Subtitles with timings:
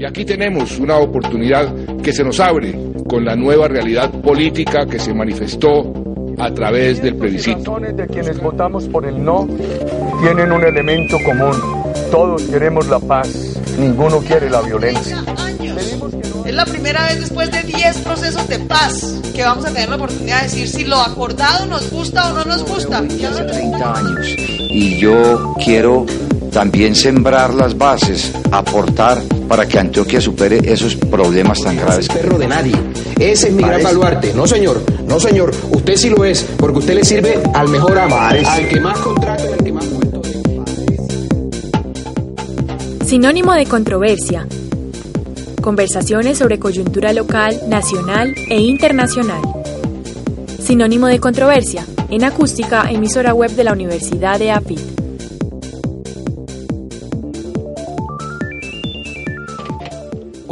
[0.00, 2.74] Y aquí tenemos una oportunidad que se nos abre
[3.06, 5.92] con la nueva realidad política que se manifestó
[6.38, 7.78] a través del plebiscito.
[7.78, 9.46] Las de quienes votamos por el no
[10.22, 11.52] tienen un elemento común.
[12.10, 15.22] Todos queremos la paz, ninguno quiere la violencia.
[16.46, 19.96] Es la primera vez después de 10 procesos de paz que vamos a tener la
[19.96, 23.00] oportunidad de decir si lo acordado nos gusta o no nos gusta.
[23.00, 24.34] Hace 30 años.
[24.70, 26.06] Y yo quiero
[26.50, 32.08] también sembrar las bases, aportar para que Antioquia supere esos problemas tan graves.
[32.08, 32.74] Es perro de nadie.
[33.18, 34.32] Ese es mi gran baluarte.
[34.34, 34.82] No, señor.
[35.06, 35.52] No, señor.
[35.70, 39.44] Usted sí lo es, porque usted le sirve al mejor amo, al que más contrato
[39.48, 40.22] y al que más puesto
[43.06, 44.46] Sinónimo de controversia.
[45.60, 49.42] Conversaciones sobre coyuntura local, nacional e internacional.
[50.62, 51.84] Sinónimo de controversia.
[52.08, 54.99] En acústica, emisora web de la Universidad de AFIT.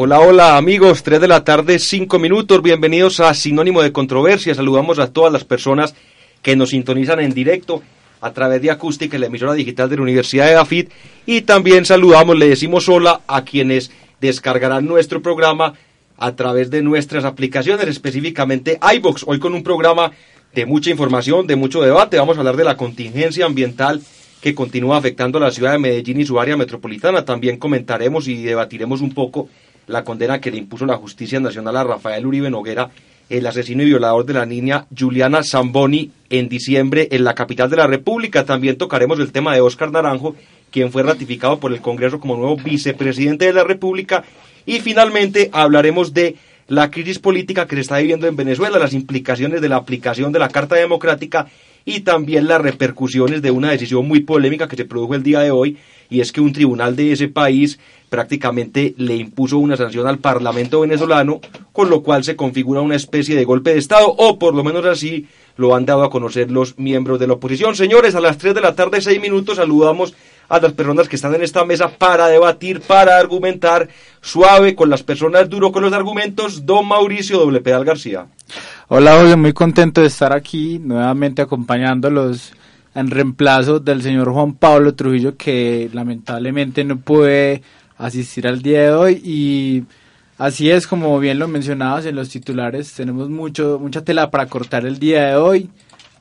[0.01, 5.01] Hola, hola amigos, 3 de la tarde, 5 minutos, bienvenidos a Sinónimo de Controversia, saludamos
[5.01, 5.97] a todas las personas
[6.41, 7.83] que nos sintonizan en directo
[8.21, 10.93] a través de Acústica, la emisora digital de la Universidad de Dafit,
[11.27, 13.91] y también saludamos, le decimos hola a quienes
[14.21, 15.75] descargarán nuestro programa
[16.17, 20.13] a través de nuestras aplicaciones, específicamente iBox, hoy con un programa
[20.55, 24.01] de mucha información, de mucho debate, vamos a hablar de la contingencia ambiental
[24.41, 28.45] que continúa afectando a la ciudad de Medellín y su área metropolitana, también comentaremos y
[28.45, 29.49] debatiremos un poco
[29.89, 32.91] la condena que le impuso la justicia nacional a Rafael Uribe Noguera,
[33.29, 37.77] el asesino y violador de la niña Juliana Zamboni, en diciembre en la capital de
[37.77, 38.45] la República.
[38.45, 40.37] También tocaremos el tema de Óscar Naranjo,
[40.71, 44.25] quien fue ratificado por el Congreso como nuevo vicepresidente de la República.
[44.65, 46.37] Y finalmente hablaremos de
[46.69, 50.39] la crisis política que se está viviendo en Venezuela, las implicaciones de la aplicación de
[50.39, 51.49] la Carta Democrática
[51.87, 55.51] y también las repercusiones de una decisión muy polémica que se produjo el día de
[55.51, 55.79] hoy,
[56.11, 57.79] y es que un tribunal de ese país
[58.09, 61.41] prácticamente le impuso una sanción al Parlamento venezolano,
[61.73, 64.85] con lo cual se configura una especie de golpe de Estado, o por lo menos
[64.87, 67.75] así lo han dado a conocer los miembros de la oposición.
[67.75, 70.15] Señores, a las 3 de la tarde, 6 minutos, saludamos
[70.49, 73.89] a las personas que están en esta mesa para debatir, para argumentar,
[74.23, 77.61] suave con las personas, duro con los argumentos, don Mauricio W.
[77.61, 78.27] Pedal García.
[78.89, 82.55] Hola José, muy contento de estar aquí nuevamente acompañándolos
[82.95, 87.63] en reemplazo del señor Juan Pablo Trujillo que lamentablemente no puede
[87.97, 89.23] asistir al día de hoy.
[89.25, 89.85] Y
[90.39, 94.87] así es como bien lo mencionabas en los titulares, tenemos mucho mucha tela para cortar
[94.87, 95.71] el día de hoy.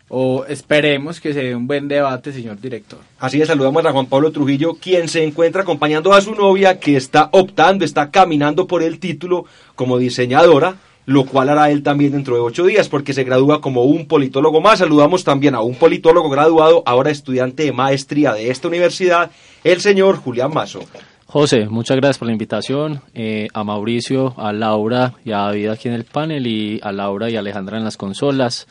[0.10, 3.00] O esperemos que se dé un buen debate, señor director.
[3.20, 6.96] Así es, saludamos a Juan Pablo Trujillo, quien se encuentra acompañando a su novia que
[6.96, 9.46] está optando, está caminando por el título
[9.76, 10.78] como diseñadora,
[11.08, 14.60] lo cual hará él también dentro de ocho días, porque se gradúa como un politólogo
[14.60, 14.80] más.
[14.80, 19.32] Saludamos también a un politólogo graduado, ahora estudiante de maestría de esta universidad,
[19.64, 20.82] el señor Julián Mazo.
[21.26, 23.02] José, muchas gracias por la invitación.
[23.14, 27.30] Eh, a Mauricio, a Laura y a David aquí en el panel y a Laura
[27.30, 28.68] y Alejandra en las consolas.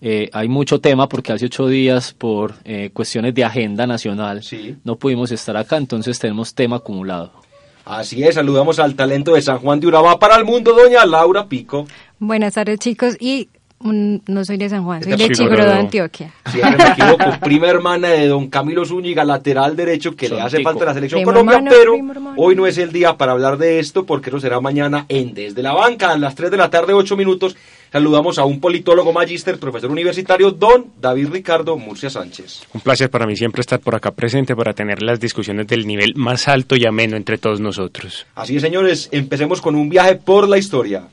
[0.00, 4.40] Eh, hay mucho tema porque hace ocho días por eh, cuestiones de agenda nacional
[4.84, 7.44] no pudimos estar acá, entonces tenemos tema acumulado.
[7.84, 11.48] Así es, saludamos al talento de San Juan de Urabá para el mundo, doña Laura
[11.48, 11.86] Pico.
[12.18, 13.50] Buenas tardes chicos y
[13.92, 16.32] no soy de San Juan, soy de Chigro de Antioquia.
[16.50, 17.38] Sí, me equivoco.
[17.40, 21.62] Prima hermana de don Camilo Zúñiga, lateral derecho, que le hace falta la selección Colombia,
[21.68, 21.94] pero
[22.36, 25.62] hoy no es el día para hablar de esto, porque eso será mañana en Desde
[25.62, 27.56] la Banca, a las 3 de la tarde, 8 minutos.
[27.92, 32.62] Saludamos a un politólogo magíster, profesor universitario, don David Ricardo Murcia Sánchez.
[32.72, 36.14] Un placer para mí siempre estar por acá presente para tener las discusiones del nivel
[36.16, 38.26] más alto y ameno entre todos nosotros.
[38.34, 41.04] Así es, señores, empecemos con un viaje por la historia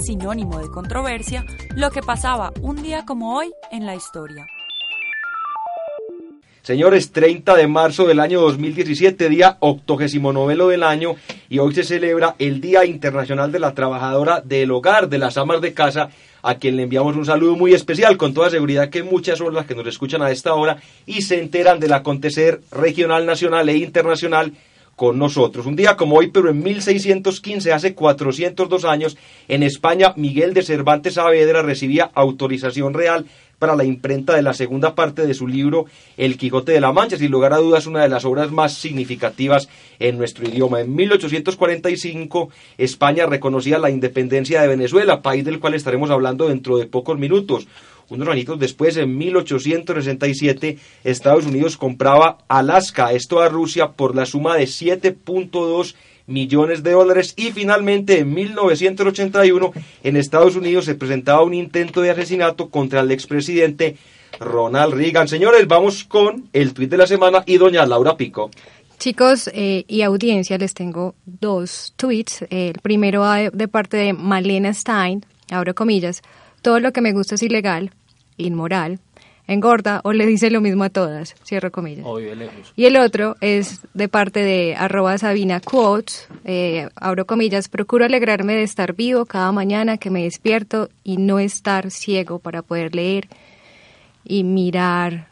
[0.00, 1.44] sinónimo de controversia
[1.76, 4.46] lo que pasaba un día como hoy en la historia.
[6.62, 11.16] Señores, 30 de marzo del año 2017, día octogésimo novelo del año,
[11.48, 15.62] y hoy se celebra el Día Internacional de la Trabajadora del Hogar, de las amas
[15.62, 16.10] de casa,
[16.42, 19.64] a quien le enviamos un saludo muy especial, con toda seguridad que muchas son las
[19.64, 24.52] que nos escuchan a esta hora y se enteran del acontecer regional, nacional e internacional
[25.00, 25.64] con nosotros.
[25.64, 29.16] Un día como hoy, pero en 1615, hace 402 años,
[29.48, 33.24] en España, Miguel de Cervantes Saavedra recibía autorización real
[33.58, 35.86] para la imprenta de la segunda parte de su libro
[36.18, 39.70] El Quijote de la Mancha, sin lugar a dudas una de las obras más significativas
[40.00, 40.82] en nuestro idioma.
[40.82, 46.84] En 1845 España reconocía la independencia de Venezuela, país del cual estaremos hablando dentro de
[46.84, 47.66] pocos minutos.
[48.10, 54.56] Unos añitos después, en 1867, Estados Unidos compraba Alaska, esto a Rusia, por la suma
[54.56, 55.94] de 7.2
[56.26, 59.72] millones de dólares y finalmente en 1981
[60.02, 63.96] en Estados Unidos se presentaba un intento de asesinato contra el expresidente
[64.38, 65.28] Ronald Reagan.
[65.28, 68.50] Señores, vamos con el tuit de la semana y doña Laura Pico.
[68.98, 72.44] Chicos eh, y audiencia, les tengo dos tweets.
[72.50, 76.22] El primero de parte de Malena Stein, abro comillas,
[76.62, 77.90] todo lo que me gusta es ilegal,
[78.40, 78.98] inmoral,
[79.46, 82.06] engorda o le dice lo mismo a todas, cierro comillas.
[82.76, 88.54] Y el otro es de parte de arroba Sabina Quotes, eh, abro comillas, procuro alegrarme
[88.54, 93.28] de estar vivo cada mañana que me despierto y no estar ciego para poder leer
[94.24, 95.26] y mirar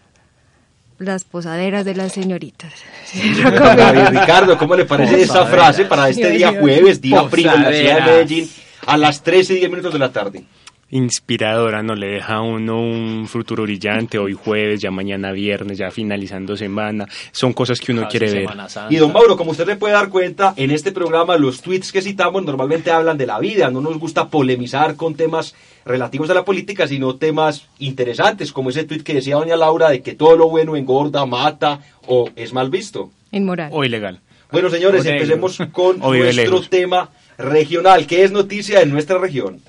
[0.99, 2.73] las posaderas de las señoritas.
[3.15, 7.95] Ricardo, ¿cómo le parece esa frase para este día jueves, día frío en la ciudad
[7.95, 8.51] de Medellín,
[8.87, 10.45] a las 13 y 10 minutos de la tarde?
[10.91, 11.95] Inspiradora, ¿no?
[11.95, 17.07] Le deja a uno un futuro brillante hoy jueves, ya mañana viernes, ya finalizando semana.
[17.31, 18.49] Son cosas que uno quiere ver.
[18.89, 22.03] Y don Mauro, como usted le puede dar cuenta, en este programa los tweets que
[22.03, 23.71] citamos normalmente hablan de la vida.
[23.71, 25.55] No nos gusta polemizar con temas
[25.85, 30.03] relativos a la política, sino temas interesantes, como ese tweet que decía doña Laura de
[30.03, 33.11] que todo lo bueno engorda, mata o es mal visto.
[33.31, 33.71] Inmoral.
[33.73, 34.21] O ilegal.
[34.51, 38.07] Bueno, señores, empecemos con nuestro tema regional.
[38.07, 39.61] ¿Qué es noticia en nuestra región?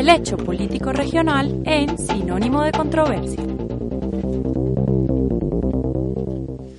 [0.00, 3.44] El hecho político regional en sinónimo de controversia.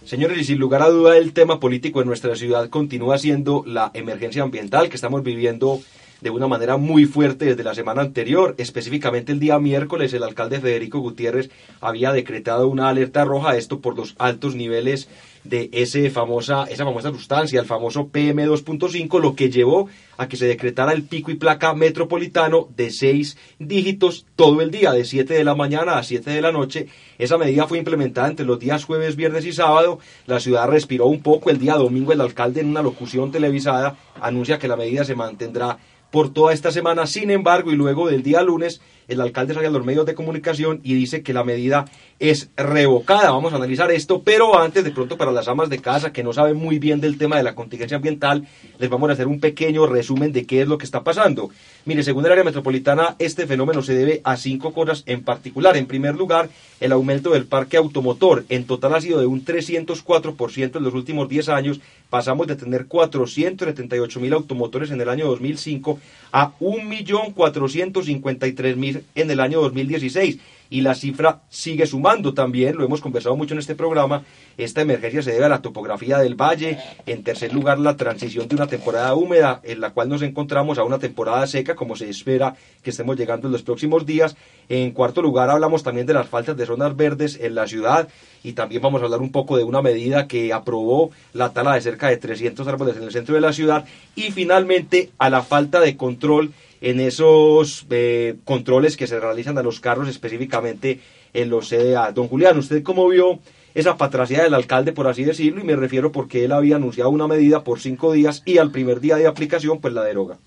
[0.06, 3.91] Señores, y sin lugar a duda el tema político en nuestra ciudad continúa siendo la
[3.94, 5.79] emergencia ambiental que estamos viviendo
[6.21, 8.56] de una manera muy fuerte desde la semana anterior.
[8.57, 13.95] Específicamente el día miércoles el alcalde Federico Gutiérrez había decretado una alerta roja, esto por
[13.95, 15.09] los altos niveles
[15.43, 20.45] de ese famosa, esa famosa sustancia, el famoso PM2.5, lo que llevó a que se
[20.45, 25.43] decretara el pico y placa metropolitano de seis dígitos todo el día, de 7 de
[25.43, 26.88] la mañana a 7 de la noche.
[27.17, 29.99] Esa medida fue implementada entre los días jueves, viernes y sábado.
[30.27, 31.49] La ciudad respiró un poco.
[31.49, 35.77] El día domingo el alcalde en una locución televisada anuncia que la medida se mantendrá
[36.11, 37.07] por toda esta semana.
[37.07, 40.79] Sin embargo, y luego del día lunes, el alcalde sale a los medios de comunicación
[40.83, 41.85] y dice que la medida
[42.19, 43.31] es revocada.
[43.31, 46.33] Vamos a analizar esto, pero antes, de pronto, para las amas de casa que no
[46.33, 48.47] saben muy bien del tema de la contingencia ambiental,
[48.79, 51.49] les vamos a hacer un pequeño resumen de qué es lo que está pasando.
[51.85, 55.75] Mire, según el área metropolitana, este fenómeno se debe a cinco cosas en particular.
[55.75, 56.49] En primer lugar,
[56.79, 58.45] el aumento del parque automotor.
[58.49, 61.81] En total ha sido de un 304% en los últimos 10 años.
[62.09, 65.99] Pasamos de tener 478 mil automotores en el año 2005
[66.31, 70.39] a 1.453.000 en el año 2016
[70.71, 74.24] y la cifra sigue sumando también, lo hemos conversado mucho en este programa,
[74.57, 78.56] esta emergencia se debe a la topografía del valle, en tercer lugar la transición de
[78.56, 82.56] una temporada húmeda en la cual nos encontramos a una temporada seca como se espera
[82.83, 84.38] que estemos llegando en los próximos días,
[84.69, 88.07] en cuarto lugar hablamos también de las faltas de zonas verdes en la ciudad
[88.44, 91.81] y también vamos a hablar un poco de una medida que aprobó la tala de
[91.81, 93.86] cerca de 300 árboles en el centro de la ciudad.
[94.15, 99.63] Y finalmente a la falta de control en esos eh, controles que se realizan a
[99.63, 100.99] los carros, específicamente
[101.33, 102.11] en los CDA.
[102.11, 103.39] Don Julián, ¿usted cómo vio
[103.73, 105.61] esa patracidad del alcalde, por así decirlo?
[105.61, 108.99] Y me refiero porque él había anunciado una medida por cinco días y al primer
[108.99, 110.37] día de aplicación, pues la deroga.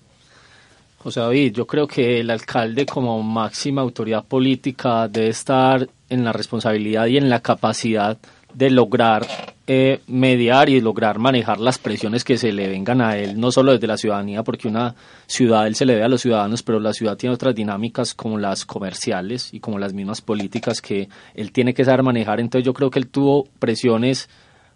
[0.97, 6.33] José David, yo creo que el alcalde como máxima autoridad política debe estar en la
[6.33, 8.17] responsabilidad y en la capacidad
[8.55, 9.25] de lograr
[9.67, 13.71] eh, mediar y lograr manejar las presiones que se le vengan a él, no solo
[13.71, 14.93] desde la ciudadanía, porque una
[15.25, 18.37] ciudad él se le ve a los ciudadanos, pero la ciudad tiene otras dinámicas como
[18.37, 22.39] las comerciales y como las mismas políticas que él tiene que saber manejar.
[22.39, 24.29] Entonces yo creo que él tuvo presiones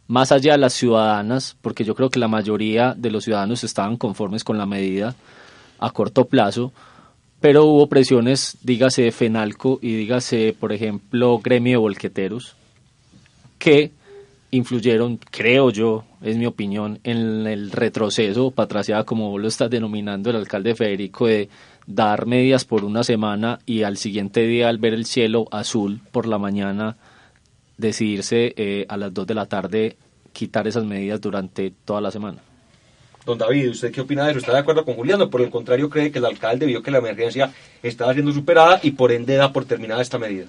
[0.07, 3.95] más allá de las ciudadanas, porque yo creo que la mayoría de los ciudadanos estaban
[3.95, 5.15] conformes con la medida
[5.77, 6.73] a corto plazo,
[7.39, 12.55] pero hubo presiones, dígase de FENALCO y dígase, por ejemplo, gremio de volqueteros,
[13.59, 13.91] que
[14.51, 20.29] influyeron, creo yo, es mi opinión, en el retroceso, patraciada como vos lo estás denominando
[20.29, 21.49] el alcalde Federico, de
[21.85, 26.27] dar medidas por una semana y al siguiente día al ver el cielo azul por
[26.27, 26.97] la mañana,
[27.77, 29.97] decidirse eh, a las 2 de la tarde
[30.33, 32.39] quitar esas medidas durante toda la semana.
[33.25, 34.39] Don David, ¿usted qué opina de eso?
[34.39, 35.29] ¿Está de acuerdo con Juliano?
[35.29, 38.91] Por el contrario, cree que el alcalde vio que la emergencia estaba siendo superada y
[38.91, 40.47] por ende da por terminada esta medida.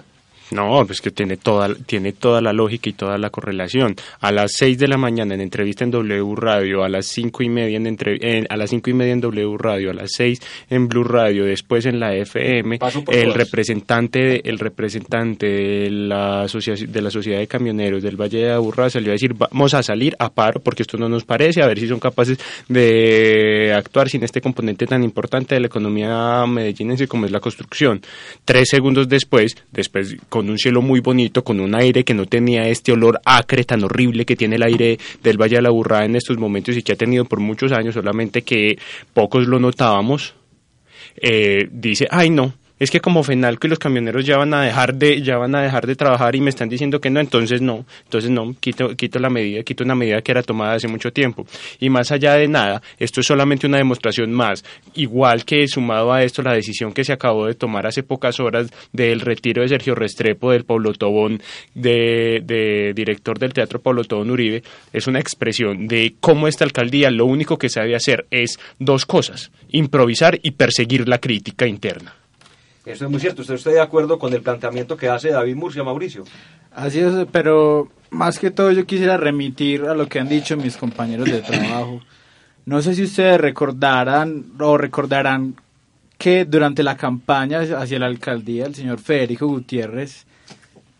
[0.51, 3.95] No, pues que tiene toda, tiene toda la lógica y toda la correlación.
[4.19, 7.49] A las 6 de la mañana en entrevista en W Radio, a las cinco y
[7.49, 10.89] media en, entre, a las cinco y media en W Radio, a las 6 en
[10.89, 12.79] Blue Radio, después en la FM,
[13.11, 18.89] el representante, el representante de la, de la Sociedad de Camioneros del Valle de Aburrá
[18.89, 21.79] salió a decir vamos a salir a paro porque esto no nos parece, a ver
[21.79, 27.25] si son capaces de actuar sin este componente tan importante de la economía medellinense como
[27.25, 28.01] es la construcción.
[28.43, 32.25] Tres segundos después, después con con un cielo muy bonito, con un aire que no
[32.25, 36.05] tenía este olor acre tan horrible que tiene el aire del Valle de la Burrada
[36.05, 38.79] en estos momentos y que ha tenido por muchos años, solamente que
[39.13, 40.33] pocos lo notábamos,
[41.21, 44.95] eh, dice, ay no, es que como Fenalco y los camioneros ya van a dejar
[44.95, 47.85] de ya van a dejar de trabajar y me están diciendo que no, entonces no,
[48.05, 51.45] entonces no, quito quito la medida, quito una medida que era tomada hace mucho tiempo.
[51.79, 56.23] Y más allá de nada, esto es solamente una demostración más, igual que sumado a
[56.23, 59.93] esto la decisión que se acabó de tomar hace pocas horas del retiro de Sergio
[59.93, 61.39] Restrepo del Pablo Tobón
[61.75, 67.11] de, de director del Teatro Pablo Tobón Uribe, es una expresión de cómo esta alcaldía
[67.11, 72.15] lo único que sabe hacer es dos cosas, improvisar y perseguir la crítica interna.
[72.85, 73.41] Eso es muy cierto.
[73.41, 76.23] ¿Usted de acuerdo con el planteamiento que hace David Murcia, Mauricio?
[76.71, 80.77] Así es, pero más que todo yo quisiera remitir a lo que han dicho mis
[80.77, 82.01] compañeros de trabajo.
[82.65, 85.55] No sé si ustedes recordarán o recordarán
[86.17, 90.27] que durante la campaña hacia la alcaldía el señor Federico Gutiérrez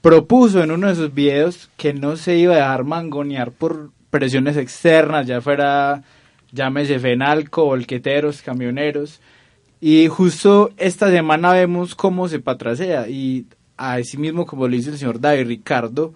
[0.01, 4.57] propuso en uno de sus videos que no se iba a dejar mangonear por presiones
[4.57, 6.01] externas, ya fuera
[6.51, 9.21] llámese Fenalco, volqueteros, camioneros,
[9.81, 14.97] y justo esta semana vemos cómo se patrasea y así mismo como lo dice el
[14.97, 16.13] señor David Ricardo,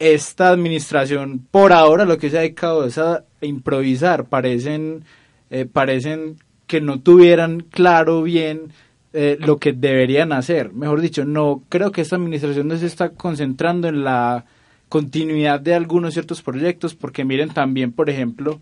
[0.00, 5.04] esta administración por ahora lo que se ha dedicado es a improvisar, parecen,
[5.50, 8.72] eh, parecen que no tuvieran claro bien
[9.12, 10.72] eh, lo que deberían hacer.
[10.72, 14.44] Mejor dicho, no creo que esta administración no se está concentrando en la
[14.88, 18.60] continuidad de algunos ciertos proyectos, porque miren también, por ejemplo,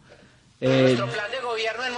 [0.61, 1.94] eh, Nuestro plan de gobierno en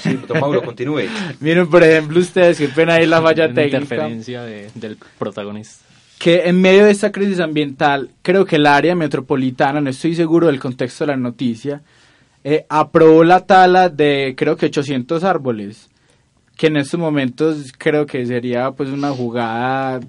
[0.00, 1.04] Sí, don Mauro, continúe.
[1.40, 3.78] Miren, por ejemplo, ustedes, qué pena ahí la falla técnica.
[3.78, 5.84] interferencia de, del protagonista.
[6.18, 10.46] Que en medio de esta crisis ambiental, creo que el área metropolitana, no estoy seguro
[10.46, 11.82] del contexto de la noticia,
[12.44, 15.88] eh, aprobó la tala de creo que 800 árboles,
[16.56, 20.00] que en estos momentos creo que sería pues una jugada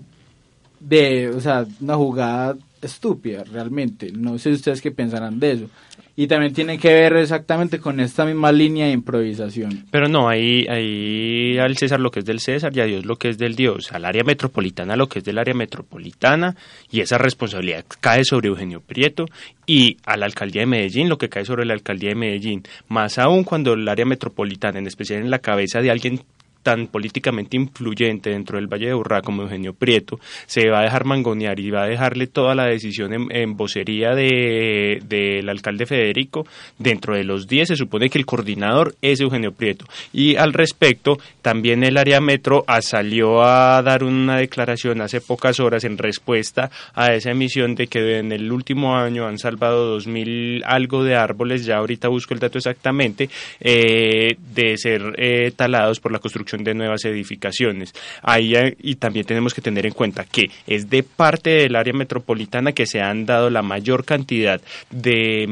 [0.80, 4.12] de, o sea, una jugada estúpida realmente.
[4.12, 5.70] No sé ustedes qué pensarán de eso
[6.16, 9.86] y también tiene que ver exactamente con esta misma línea de improvisación.
[9.90, 13.16] Pero no, ahí, ahí al César lo que es del César y a Dios lo
[13.16, 16.56] que es del Dios, al área metropolitana lo que es del área metropolitana
[16.92, 19.26] y esa responsabilidad cae sobre Eugenio Prieto
[19.66, 23.18] y a la alcaldía de Medellín lo que cae sobre la alcaldía de Medellín, más
[23.18, 26.22] aún cuando el área metropolitana, en especial en la cabeza de alguien
[26.64, 31.06] tan políticamente influyente dentro del Valle de Urrá como Eugenio Prieto, se va a dejar
[31.06, 36.48] mangonear y va a dejarle toda la decisión en, vocería del de, alcalde Federico.
[36.80, 39.86] Dentro de los 10 se supone que el coordinador es Eugenio Prieto.
[40.12, 45.84] Y al respecto, también el área metro salió a dar una declaración hace pocas horas
[45.84, 50.64] en respuesta a esa emisión de que en el último año han salvado dos mil
[50.66, 53.30] algo de árboles, ya ahorita busco el dato exactamente,
[53.60, 57.94] eh, de ser eh, talados por la construcción de nuevas edificaciones.
[58.22, 62.74] Ahí y también tenemos que tener en cuenta que es de parte del área metropolitana
[62.74, 65.48] que se han dado la mayor cantidad de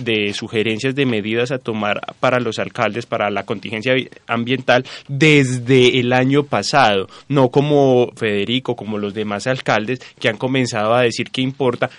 [0.00, 3.94] de sugerencias de medidas a tomar para los alcaldes para la contingencia
[4.26, 10.94] ambiental desde el año pasado, no como Federico, como los demás alcaldes que han comenzado
[10.94, 11.90] a decir que importa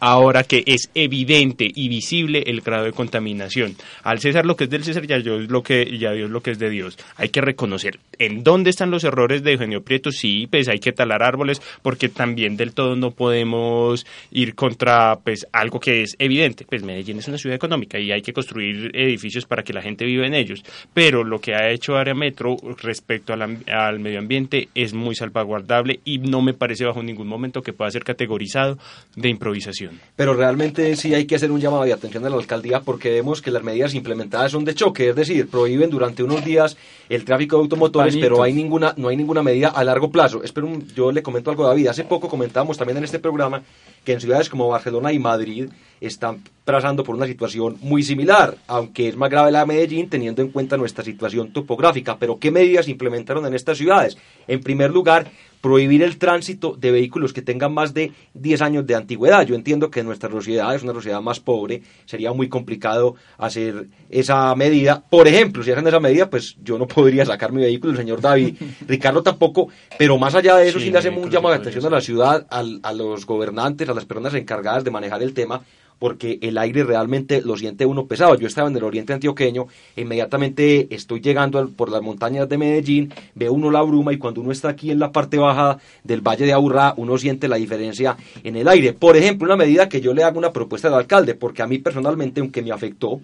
[0.00, 3.76] ahora que es evidente y visible el grado de contaminación.
[4.02, 6.30] Al César lo que es del César y a Dios lo que, y a Dios
[6.30, 6.98] lo que es de Dios.
[7.16, 10.10] Hay que reconocer en dónde están los errores de Eugenio Prieto.
[10.10, 15.46] Sí, pues hay que talar árboles porque también del todo no podemos ir contra pues
[15.52, 16.64] algo que es evidente.
[16.68, 20.04] Pues Medellín es una ciudad económica y hay que construir edificios para que la gente
[20.04, 20.62] viva en ellos.
[20.94, 26.00] Pero lo que ha hecho Área Metro respecto al, al medio ambiente es muy salvaguardable
[26.04, 28.78] y no me parece bajo ningún momento que pueda ser categorizado
[29.14, 30.00] de improvisación.
[30.16, 33.42] Pero realmente sí hay que hacer un llamado de atención a la alcaldía porque vemos
[33.42, 36.76] que las medidas implementadas son de choque, es decir, prohíben durante unos días
[37.08, 40.42] el tráfico de automotores, pero hay ninguna, no hay ninguna medida a largo plazo.
[40.42, 41.88] Espero, yo le comento algo a David.
[41.88, 43.62] Hace poco comentábamos también en este programa
[44.06, 45.68] que en ciudades como Barcelona y Madrid
[46.00, 50.42] están pasando por una situación muy similar, aunque es más grave la de Medellín teniendo
[50.42, 52.16] en cuenta nuestra situación topográfica.
[52.18, 54.16] Pero ¿qué medidas implementaron en estas ciudades?
[54.46, 55.26] En primer lugar,
[55.60, 59.44] prohibir el tránsito de vehículos que tengan más de 10 años de antigüedad.
[59.44, 64.54] Yo entiendo que nuestra sociedad es una sociedad más pobre, sería muy complicado hacer esa
[64.54, 65.02] medida.
[65.08, 68.20] Por ejemplo, si hacen esa medida, pues yo no podría sacar mi vehículo, el señor
[68.20, 68.54] David,
[68.86, 71.90] Ricardo tampoco, pero más allá de eso sí, le hacemos un llamado de atención a
[71.90, 75.62] la ciudad, a los gobernantes, a las personas encargadas de manejar el tema,
[75.98, 78.34] porque el aire realmente lo siente uno pesado.
[78.36, 83.48] Yo estaba en el oriente antioqueño, inmediatamente estoy llegando por las montañas de Medellín, ve
[83.48, 86.52] uno la bruma y cuando uno está aquí en la parte baja del Valle de
[86.52, 88.92] Aburrá, uno siente la diferencia en el aire.
[88.92, 91.78] Por ejemplo, una medida que yo le hago una propuesta al alcalde, porque a mí
[91.78, 93.20] personalmente, aunque me afectó,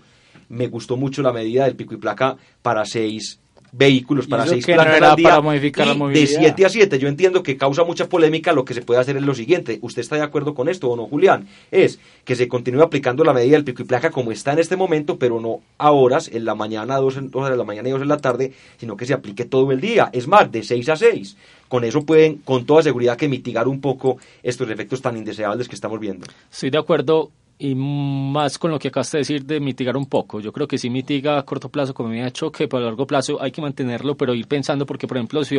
[0.49, 3.39] me gustó mucho la medida del pico y placa para seis
[3.73, 5.99] vehículos para ¿Y eso seis qué plantas no al día para modificar la y de
[5.99, 6.41] movilidad?
[6.41, 6.99] 7 a 7.
[6.99, 8.53] Yo entiendo que causa mucha polémica.
[8.53, 9.79] Lo que se puede hacer es lo siguiente.
[9.81, 11.49] ¿Usted está de acuerdo con esto o no, Julián?
[11.71, 14.77] Es que se continúe aplicando la medida del pico y placa como está en este
[14.77, 17.93] momento, pero no a horas, en la mañana, dos, en- dos de la mañana y
[17.93, 20.11] dos de la tarde, sino que se aplique todo el día.
[20.13, 21.37] Es más, de 6 a 6.
[21.69, 25.75] Con eso pueden, con toda seguridad, que mitigar un poco estos efectos tan indeseables que
[25.75, 26.27] estamos viendo.
[26.53, 27.31] Estoy de acuerdo
[27.65, 30.41] y más con lo que acabas de decir de mitigar un poco.
[30.41, 32.87] Yo creo que sí mitiga a corto plazo como me ha hecho que por a
[32.87, 35.57] largo plazo hay que mantenerlo, pero ir pensando porque, por ejemplo, si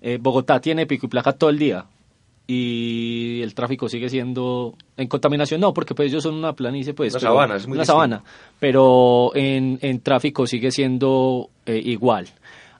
[0.00, 1.84] eh, Bogotá tiene pico y placa todo el día
[2.48, 7.12] y el tráfico sigue siendo en contaminación no porque pues ellos son una planicie pues
[7.14, 7.92] Una pero- sabana, es muy una distinto.
[7.92, 8.22] sabana
[8.60, 12.26] pero en, en tráfico sigue siendo eh, igual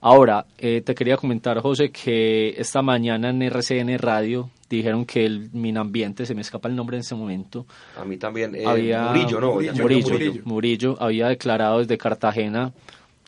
[0.01, 5.49] ahora eh, te quería comentar José que esta mañana en RCN Radio dijeron que el
[5.53, 7.65] Minambiente se me escapa el nombre en este momento
[7.99, 8.53] A mí también.
[8.55, 9.53] eh, había Murillo, ¿no?
[9.53, 10.09] Murillo, Murillo.
[10.11, 12.73] Murillo, Murillo había declarado desde Cartagena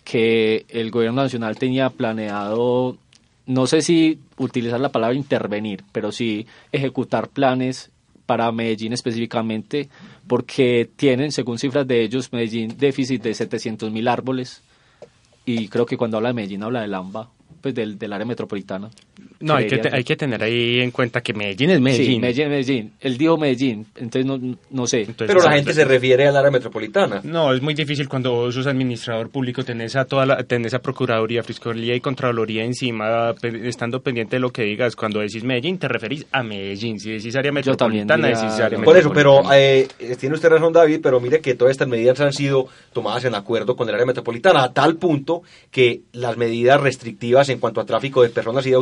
[0.03, 2.97] que el gobierno nacional tenía planeado,
[3.45, 7.91] no sé si utilizar la palabra intervenir, pero sí ejecutar planes
[8.25, 9.89] para Medellín específicamente,
[10.27, 14.61] porque tienen, según cifras de ellos, Medellín déficit de 700 mil árboles,
[15.51, 18.91] y creo que cuando habla de Medellín habla del AMBA, pues del, del área metropolitana.
[19.41, 22.05] No, hay que, hay que tener ahí en cuenta que Medellín es Medellín.
[22.15, 22.93] Sí, Medellín, Medellín.
[22.99, 25.07] Él dijo Medellín, entonces no, no sé.
[25.17, 27.21] Pero la gente se refiere al área metropolitana.
[27.23, 30.79] No, es muy difícil cuando vos sos administrador público, tenés a toda la, tenés a
[30.79, 33.33] Procuraduría, Fiscalía y Contraloría encima,
[33.63, 34.95] estando pendiente de lo que digas.
[34.95, 36.99] Cuando decís Medellín, te referís a Medellín.
[36.99, 39.87] Si decís área metropolitana, diría- decís área Por eso, pero eh,
[40.19, 43.75] tiene usted razón, David, pero mire que todas estas medidas han sido tomadas en acuerdo
[43.75, 48.21] con el área metropolitana, a tal punto que las medidas restrictivas en cuanto a tráfico
[48.21, 48.75] de personas y de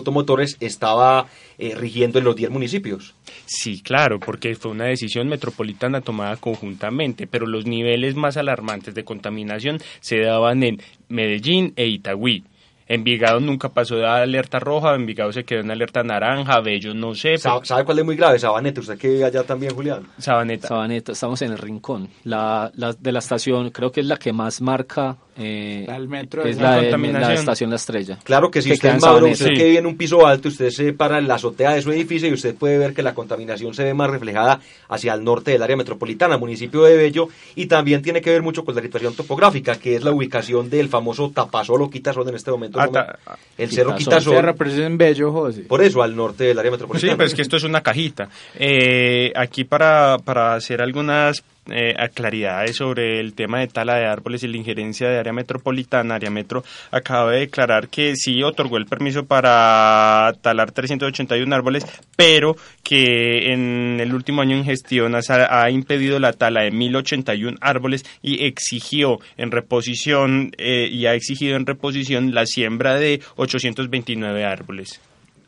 [0.60, 3.16] estaba eh, rigiendo en los 10 municipios.
[3.46, 9.04] Sí, claro, porque fue una decisión metropolitana tomada conjuntamente, pero los niveles más alarmantes de
[9.04, 12.44] contaminación se daban en Medellín e Itagüí.
[12.90, 17.38] Envigado nunca pasó de alerta roja, Envigado se quedó en alerta naranja, Bello no sé.
[17.38, 18.40] Sa- ¿Sabe cuál es muy grave?
[18.40, 20.08] Sabaneta, usted que vive allá también, Julián.
[20.18, 20.70] Sabaneta.
[20.70, 22.08] Sabaneta, estamos en el rincón.
[22.24, 25.18] La, la de la estación, creo que es la que más marca.
[25.40, 27.30] Eh, metro es de la, de- contaminación.
[27.30, 28.18] la estación La Estrella.
[28.24, 30.26] Claro que si Que usted queda en es Mauro, usted que vive en un piso
[30.26, 33.04] alto, usted se para en la azotea de su edificio y usted puede ver que
[33.04, 37.30] la contaminación se ve más reflejada hacia el norte del área metropolitana, municipio de Bello,
[37.56, 40.90] y también tiene que ver mucho con la situación topográfica, que es la ubicación del
[40.90, 42.80] famoso Tapasol o Quitasol en este momento.
[42.80, 43.20] Ah, ta-
[43.58, 45.62] el cerro Quitasol, representa en Bello, José.
[45.62, 47.16] por eso, al norte del área Sí, metropolitana.
[47.18, 48.30] pero es que esto es una cajita.
[48.56, 54.44] Eh, aquí para, para hacer algunas eh, claridades sobre el tema de tala de árboles
[54.44, 58.86] y la injerencia de área metropolitana, área metro acaba de declarar que sí otorgó el
[58.86, 65.70] permiso para talar 381 árboles, pero que en el último año en gestión ha, ha
[65.70, 71.66] impedido la tala de 1081 árboles y exigió en reposición eh, y ha exigido en
[71.66, 75.00] reposición la siembra de 829 árboles.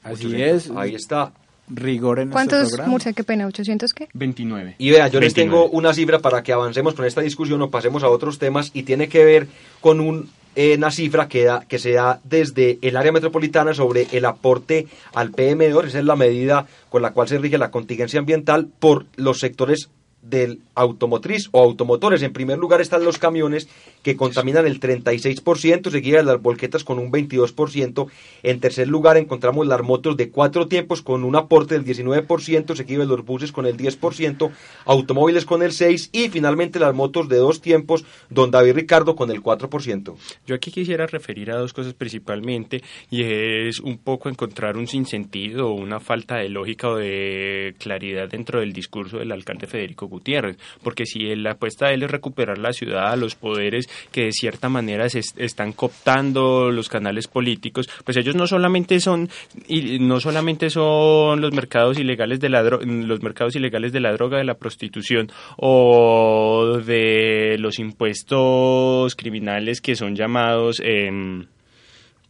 [0.03, 0.69] Así es.
[0.71, 1.34] Ahí está.
[1.69, 2.91] Rigor en este ¿Cuántos, programa.
[2.91, 4.10] Murcia, qué pena, 800 qué?
[4.13, 4.75] 29.
[4.77, 5.67] Y vea, yo les 29.
[5.67, 8.84] tengo una cifra para que avancemos con esta discusión o pasemos a otros temas y
[8.84, 9.47] tiene que ver
[9.82, 14.08] con un, eh, una cifra que, da, que se da desde el área metropolitana sobre
[14.12, 18.19] el aporte al PM2, esa es la medida con la cual se rige la contingencia
[18.19, 19.89] ambiental por los sectores
[20.21, 22.21] del automotriz o automotores.
[22.21, 23.69] En primer lugar están los camiones
[24.03, 28.08] que contaminan el 36%, seguida de las volquetas con un 22%.
[28.43, 33.01] En tercer lugar encontramos las motos de cuatro tiempos con un aporte del 19%, seguido
[33.01, 34.51] de los buses con el 10%,
[34.86, 39.32] automóviles con el 6% y finalmente las motos de dos tiempos, don David Ricardo con
[39.32, 40.15] el 4%.
[40.45, 45.69] Yo aquí quisiera referir a dos cosas principalmente y es un poco encontrar un sinsentido
[45.71, 51.05] una falta de lógica o de claridad dentro del discurso del alcalde Federico Gutiérrez, porque
[51.05, 55.07] si la apuesta de él es recuperar la ciudad, los poderes que de cierta manera
[55.09, 59.29] se est- están cooptando los canales políticos, pues ellos no solamente son
[59.67, 64.11] y no solamente son los mercados ilegales de la dro- los mercados ilegales de la
[64.11, 71.45] droga, de la prostitución o de los impuestos criminales que son llamados em,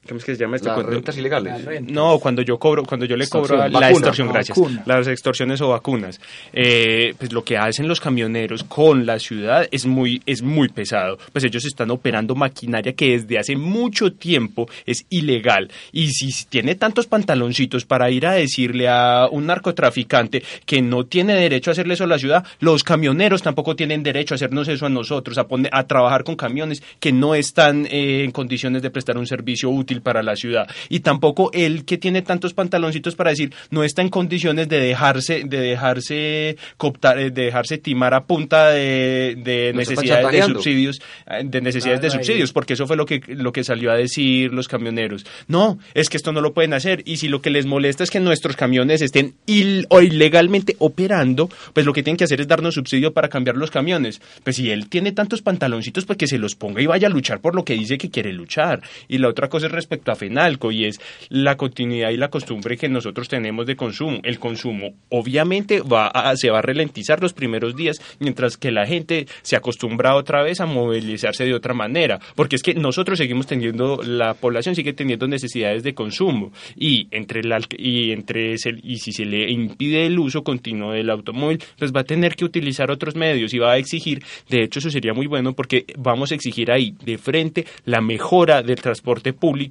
[0.10, 1.64] ¿Cómo es que se llama este Las rentas ilegales.
[1.64, 1.94] Renta.
[1.94, 3.72] No, cuando yo cobro, cuando yo le cobro Extorsión.
[3.72, 3.90] la Vacuna.
[3.90, 4.84] extorsión, gracias, Vacuna.
[4.88, 6.20] las extorsiones o vacunas,
[6.52, 11.20] eh, pues lo que hacen los camioneros con la ciudad es muy, es muy pesado.
[11.32, 15.70] Pues ellos están operando maquinaria que desde hace mucho tiempo es ilegal.
[15.92, 21.36] Y si tiene tantos pantaloncitos para ir a decirle a un narcotraficante que no tiene
[21.36, 24.88] derecho a hacerle eso a la ciudad, los camioneros tampoco tienen derecho a hacernos eso
[24.88, 28.90] a nosotros, a, poner, a trabajar con camiones que no están eh, en condiciones de
[28.90, 30.68] prestar un servicio útil útil para la ciudad.
[30.90, 35.44] Y tampoco él que tiene tantos pantaloncitos para decir no está en condiciones de dejarse,
[35.46, 41.42] de dejarse cooptar, eh, de dejarse timar a punta de, de necesidades de subsidios, eh,
[41.44, 42.12] de necesidades de ahí.
[42.14, 45.26] subsidios, porque eso fue lo que, lo que salió a decir los camioneros.
[45.48, 47.02] No, es que esto no lo pueden hacer.
[47.06, 51.50] Y si lo que les molesta es que nuestros camiones estén il- o ilegalmente operando,
[51.74, 54.22] pues lo que tienen que hacer es darnos subsidio para cambiar los camiones.
[54.44, 57.40] Pues si él tiene tantos pantaloncitos, pues que se los ponga y vaya a luchar
[57.40, 58.82] por lo que dice que quiere luchar.
[59.08, 62.78] Y la otra cosa es respecto a Fenalco, y es la continuidad y la costumbre
[62.78, 64.20] que nosotros tenemos de consumo.
[64.24, 68.86] El consumo obviamente va a- se va a ralentizar los primeros días, mientras que la
[68.86, 73.48] gente se acostumbra otra vez a movilizarse de otra manera, porque es que nosotros seguimos
[73.48, 79.12] teniendo, la población sigue teniendo necesidades de consumo, y entre la, y entre y si
[79.12, 83.16] se le impide el uso continuo del automóvil, pues va a tener que utilizar otros
[83.16, 86.72] medios y va a exigir, de hecho eso sería muy bueno porque vamos a exigir
[86.72, 89.69] ahí de frente la mejora del transporte público,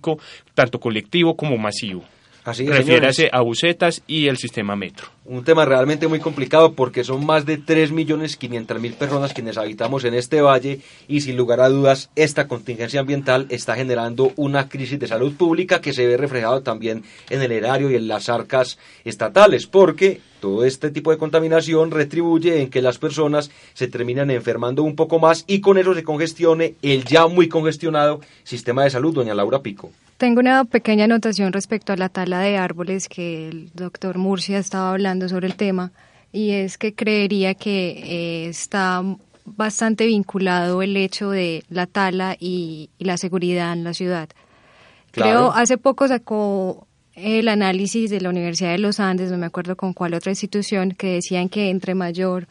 [0.54, 2.04] tanto colectivo como masivo.
[2.44, 3.34] Así es, Refiérase señores.
[3.34, 5.08] a busetas y el sistema metro.
[5.30, 10.40] Un tema realmente muy complicado porque son más de 3.500.000 personas quienes habitamos en este
[10.40, 15.34] valle y sin lugar a dudas esta contingencia ambiental está generando una crisis de salud
[15.34, 20.22] pública que se ve reflejado también en el erario y en las arcas estatales porque
[20.40, 25.18] todo este tipo de contaminación retribuye en que las personas se terminan enfermando un poco
[25.18, 29.60] más y con eso se congestione el ya muy congestionado sistema de salud, doña Laura
[29.60, 29.90] Pico.
[30.18, 34.90] Tengo una pequeña anotación respecto a la tala de árboles que el doctor Murcia estaba
[34.90, 35.90] hablando sobre el tema
[36.32, 37.88] y es que creería que
[38.44, 39.02] eh, está
[39.46, 44.28] bastante vinculado el hecho de la tala y, y la seguridad en la ciudad.
[45.10, 45.30] Claro.
[45.30, 49.74] Creo hace poco sacó el análisis de la Universidad de los Andes, no me acuerdo
[49.74, 52.46] con cuál otra institución, que decían que entre mayor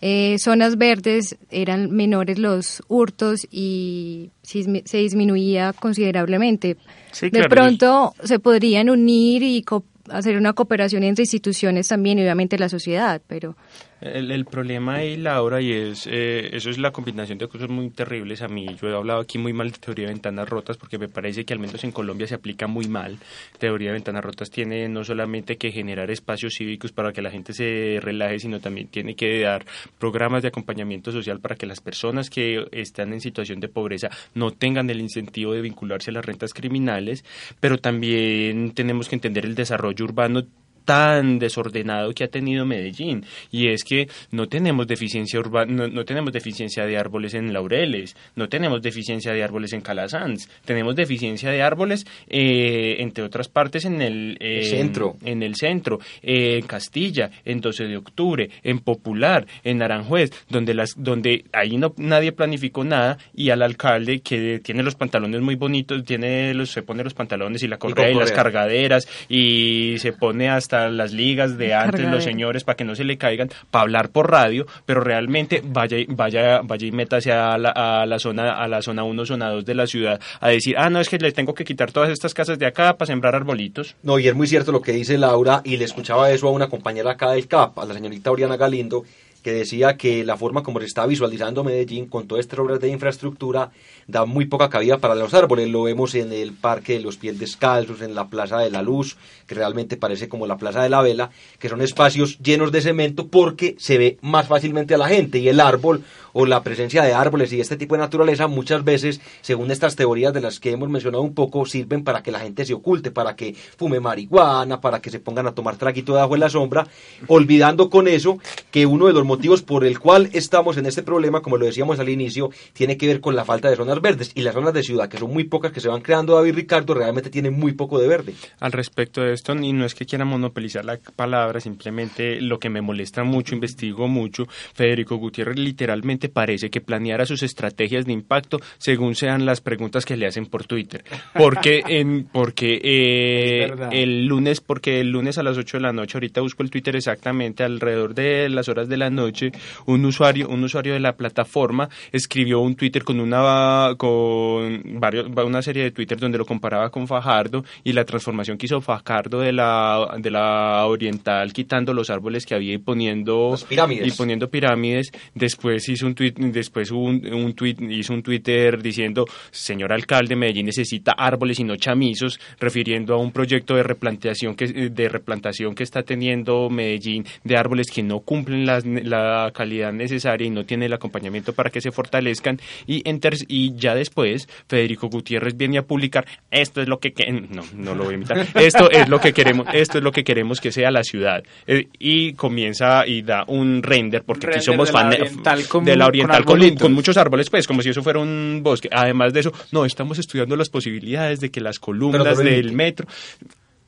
[0.00, 6.76] eh, zonas verdes eran menores los hurtos y se disminuía considerablemente.
[7.12, 12.18] Sí, de claro, pronto se podrían unir y co- hacer una cooperación entre instituciones también
[12.18, 13.56] y obviamente la sociedad, pero
[14.00, 17.90] El, el problema ahí, Laura, y es, eh, eso es la combinación de cosas muy
[17.90, 18.40] terribles.
[18.40, 21.08] A mí, yo he hablado aquí muy mal de teoría de ventanas rotas porque me
[21.08, 23.18] parece que al menos en Colombia se aplica muy mal.
[23.58, 27.52] Teoría de ventanas rotas tiene no solamente que generar espacios cívicos para que la gente
[27.52, 29.66] se relaje, sino también tiene que dar
[29.98, 34.50] programas de acompañamiento social para que las personas que están en situación de pobreza no
[34.50, 37.22] tengan el incentivo de vincularse a las rentas criminales,
[37.60, 40.44] pero también tenemos que entender el desarrollo urbano
[40.90, 46.04] tan desordenado que ha tenido Medellín y es que no tenemos deficiencia urbana no, no
[46.04, 51.52] tenemos deficiencia de árboles en Laureles no tenemos deficiencia de árboles en Calasanz tenemos deficiencia
[51.52, 55.16] de árboles eh, entre otras partes en el, eh, El centro.
[55.24, 60.74] en el centro eh, en Castilla en 12 de octubre en Popular en Aranjuez donde
[60.74, 65.54] las donde ahí no nadie planificó nada y al alcalde que tiene los pantalones muy
[65.54, 70.12] bonitos tiene los se pone los pantalones y la correa y, las cargaderas y se
[70.12, 72.14] pone hasta las ligas de antes Cargadera.
[72.14, 75.98] los señores para que no se le caigan para hablar por radio pero realmente vaya
[75.98, 79.50] y- vaya vaya y métase a la, a la zona a la zona 1 zona
[79.50, 82.10] 2 de la ciudad a decir ah no es que le tengo que quitar todas
[82.10, 85.18] estas casas de acá para sembrar arbolitos No, y es muy cierto lo que dice
[85.18, 88.56] Laura, y le escuchaba eso a una compañera acá del CAP, a la señorita Oriana
[88.56, 89.04] Galindo,
[89.42, 92.88] que decía que la forma como se está visualizando Medellín con todas estas obras de
[92.88, 93.70] infraestructura
[94.06, 95.68] da muy poca cabida para los árboles.
[95.68, 99.16] Lo vemos en el Parque de los Pies Descalzos, en la Plaza de la Luz,
[99.46, 103.28] que realmente parece como la Plaza de la Vela, que son espacios llenos de cemento
[103.28, 107.12] porque se ve más fácilmente a la gente y el árbol o la presencia de
[107.12, 110.88] árboles y este tipo de naturaleza muchas veces, según estas teorías de las que hemos
[110.88, 115.00] mencionado un poco, sirven para que la gente se oculte, para que fume marihuana, para
[115.00, 116.86] que se pongan a tomar traguito debajo de la sombra,
[117.26, 118.38] olvidando con eso
[118.70, 121.98] que uno de los motivos por el cual estamos en este problema, como lo decíamos
[121.98, 124.82] al inicio, tiene que ver con la falta de zonas verdes y las zonas de
[124.82, 127.98] ciudad, que son muy pocas que se van creando, David Ricardo, realmente tienen muy poco
[127.98, 128.34] de verde.
[128.60, 132.70] al respecto de esto, y no es que quiera monopolizar la palabra, simplemente lo que
[132.70, 138.58] me molesta mucho, investigo mucho, Federico Gutiérrez literalmente parece que planeara sus estrategias de impacto
[138.78, 141.04] según sean las preguntas que le hacen por Twitter.
[141.34, 146.16] Porque, en, porque eh, el lunes, porque el lunes a las 8 de la noche,
[146.16, 149.52] ahorita busco el Twitter exactamente, alrededor de las horas de la noche,
[149.86, 155.62] un usuario, un usuario de la plataforma escribió un Twitter con una con varios, una
[155.62, 159.52] serie de Twitter donde lo comparaba con Fajardo y la transformación que hizo Fajardo de
[159.52, 165.88] la de la oriental quitando los árboles que había y poniendo y poniendo pirámides después
[165.88, 171.12] hizo un tweet, después un, un tweet, hizo un Twitter diciendo, señor alcalde, Medellín necesita
[171.12, 176.02] árboles y no chamizos, refiriendo a un proyecto de replantación que, de replantación que está
[176.02, 180.92] teniendo Medellín de árboles que no cumplen la, la calidad necesaria y no tiene el
[180.92, 182.58] acompañamiento para que se fortalezcan.
[182.86, 183.02] Y,
[183.48, 187.12] y ya después, Federico Gutiérrez viene a publicar, esto es lo que,
[187.50, 190.24] no, no lo voy a imitar, esto es lo que queremos, esto es lo que
[190.24, 191.42] queremos que sea la ciudad.
[191.66, 195.99] Eh, y comienza y da un render, porque aquí somos fan de la oriental
[196.44, 198.88] con, con, muchos árboles, pues, como si eso fuera un bosque.
[198.92, 203.06] Además de eso, no, estamos estudiando las posibilidades de que las columnas del metro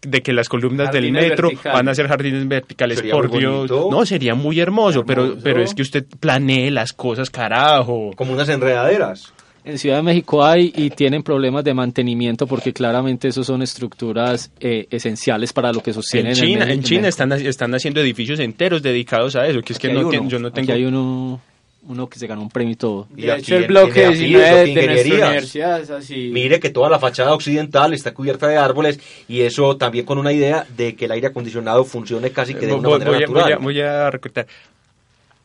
[0.03, 3.71] de que las columnas del metro van a ser jardines verticales por Dios.
[3.71, 8.11] No, sería muy hermoso, pero pero es que usted planee las cosas, carajo.
[8.17, 9.33] Como unas enredaderas.
[9.65, 14.51] En Ciudad de México hay y tienen problemas de mantenimiento porque claramente esos son estructuras
[14.59, 16.33] eh, esenciales para lo que sostienen.
[16.33, 19.93] En China, en, China están, están haciendo edificios enteros dedicados a eso, que es que
[19.93, 20.65] no, yo no tengo...
[20.65, 21.41] Aquí hay uno
[21.85, 23.09] uno que se ganó un premio y todo.
[23.17, 26.31] Y aquí, el bloque de, de, nuestra universidad es así.
[26.33, 30.33] Mire que toda la fachada occidental está cubierta de árboles y eso también con una
[30.33, 33.59] idea de que el aire acondicionado funcione casi que de una manera natural.
[33.61, 34.45] Voy a, voy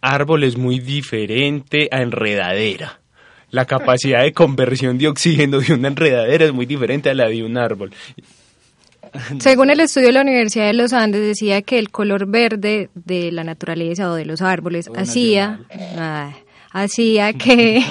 [0.01, 2.99] Árbol es muy diferente a enredadera.
[3.49, 7.43] La capacidad de conversión de oxígeno de una enredadera es muy diferente a la de
[7.43, 7.91] un árbol.
[9.39, 13.31] Según el estudio de la Universidad de los Andes, decía que el color verde de
[13.31, 15.59] la naturaleza o de los árboles hacía,
[16.71, 17.83] hacía que,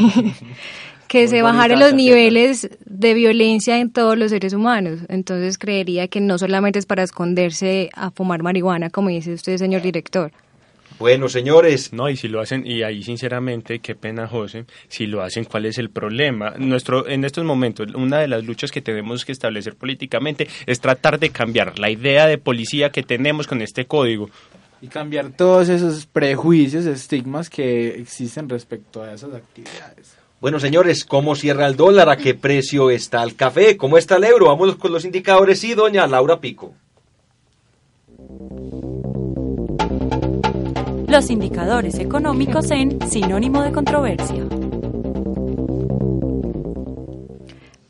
[1.09, 5.01] que se bajaran los niveles de violencia en todos los seres humanos.
[5.09, 9.83] Entonces creería que no solamente es para esconderse a fumar marihuana, como dice usted, señor
[9.83, 10.33] director.
[10.99, 11.93] Bueno, señores.
[11.93, 15.67] No, y si lo hacen, y ahí sinceramente, qué pena, José, si lo hacen, ¿cuál
[15.67, 16.55] es el problema?
[16.59, 21.19] Nuestro, en estos momentos, una de las luchas que tenemos que establecer políticamente es tratar
[21.19, 24.31] de cambiar la idea de policía que tenemos con este código.
[24.81, 30.17] Y cambiar todos esos prejuicios, estigmas que existen respecto a esas actividades.
[30.41, 32.09] Bueno, señores, ¿cómo cierra el dólar?
[32.09, 33.77] ¿A qué precio está el café?
[33.77, 34.47] ¿Cómo está el euro?
[34.47, 35.61] Vamos con los indicadores.
[35.61, 36.75] Sí, doña Laura Pico.
[41.09, 44.45] Los indicadores económicos en Sinónimo de Controversia.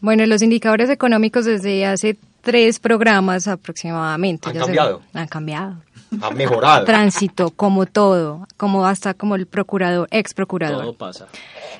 [0.00, 4.50] Bueno, los indicadores económicos desde hace tres programas aproximadamente.
[4.50, 5.02] ¿Han cambiado?
[5.14, 5.82] han cambiado.
[6.20, 6.84] Han mejorado.
[6.84, 10.82] Tránsito, como todo, como hasta como el procurador, ex procurador.
[10.82, 11.26] Todo pasa.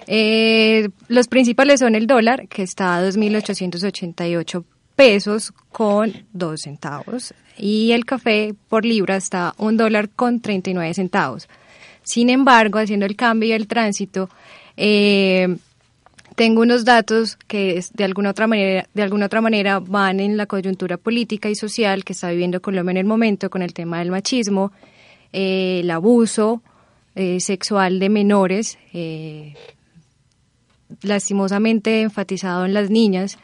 [0.06, 4.64] Eh, los principales son el dólar, que está a 2.888
[4.96, 11.48] pesos con dos centavos y el café por libra está un dólar con 39 centavos.
[12.02, 14.28] Sin embargo, haciendo el cambio y el tránsito,
[14.76, 15.56] eh,
[16.34, 20.46] tengo unos datos que de alguna otra manera, de alguna otra manera van en la
[20.46, 24.10] coyuntura política y social que está viviendo Colombia en el momento con el tema del
[24.10, 24.72] machismo,
[25.32, 26.62] eh, el abuso
[27.14, 28.78] eh, sexual de menores,
[31.02, 33.38] lastimosamente enfatizado en las niñas.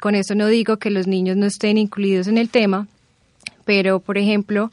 [0.00, 2.86] Con esto no digo que los niños no estén incluidos en el tema,
[3.64, 4.70] pero por ejemplo,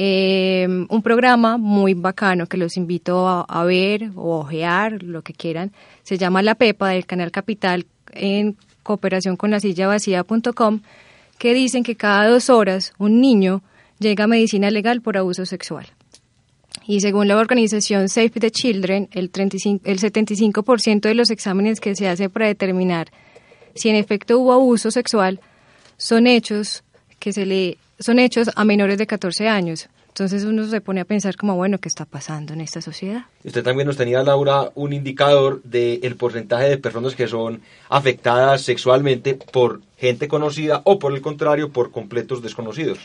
[0.00, 5.72] eh, un programa muy bacano que los invito a, ver o ojear, lo que quieran,
[6.04, 10.82] se llama La Pepa del canal Capital en cooperación con la silla vacía.com,
[11.36, 13.60] que dicen que cada dos horas un niño
[13.98, 15.86] llega a medicina legal por abuso sexual.
[16.86, 21.96] Y según la organización Save the Children, el, 35, el 75% de los exámenes que
[21.96, 23.08] se hace para determinar
[23.78, 25.40] si en efecto hubo abuso sexual
[25.96, 26.84] son hechos
[27.18, 29.88] que se le son hechos a menores de 14 años.
[30.08, 33.26] Entonces uno se pone a pensar como, bueno, ¿qué está pasando en esta sociedad?
[33.44, 39.34] Usted también nos tenía, Laura, un indicador del porcentaje de personas que son afectadas sexualmente
[39.34, 42.98] por gente conocida o, por el contrario, por completos desconocidos.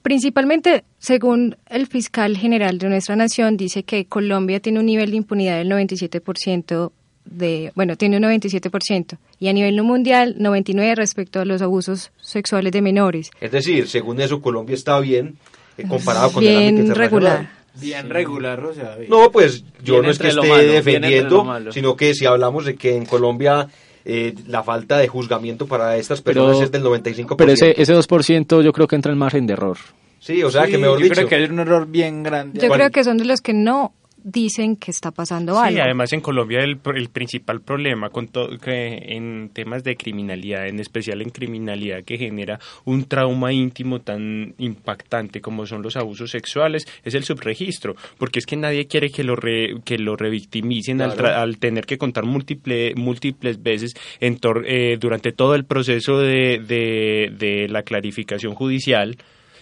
[0.00, 5.16] Principalmente, según el fiscal general de nuestra nación, dice que Colombia tiene un nivel de
[5.18, 6.90] impunidad del 97%
[7.24, 12.72] de, bueno, tiene un 97% y a nivel mundial 99 respecto a los abusos sexuales
[12.72, 13.30] de menores.
[13.40, 15.36] Es decir, según eso Colombia está bien
[15.78, 17.50] eh, comparado con el ámbito regular.
[17.80, 22.24] Bien regular, o sea, No, pues yo no es que esté defendiendo, sino que si
[22.24, 23.68] hablamos de que en Colombia
[24.04, 27.34] eh, la falta de juzgamiento para estas personas es del 95%.
[27.36, 29.78] Pero ese, ese 2% yo creo que entra en margen de error.
[30.20, 32.60] Sí, o sea que mejor yo creo que hay un error bien grande.
[32.60, 33.92] Yo creo que son de los que no
[34.24, 35.76] dicen que está pasando algo.
[35.76, 40.66] Sí, además en Colombia el, el principal problema con todo que en temas de criminalidad,
[40.66, 46.30] en especial en criminalidad que genera un trauma íntimo tan impactante como son los abusos
[46.30, 51.58] sexuales, es el subregistro, porque es que nadie quiere que lo que lo revictimicen al,
[51.58, 57.82] tener que contar múltiple, múltiples veces en eh, durante todo el proceso de, de, la
[57.82, 59.16] clarificación judicial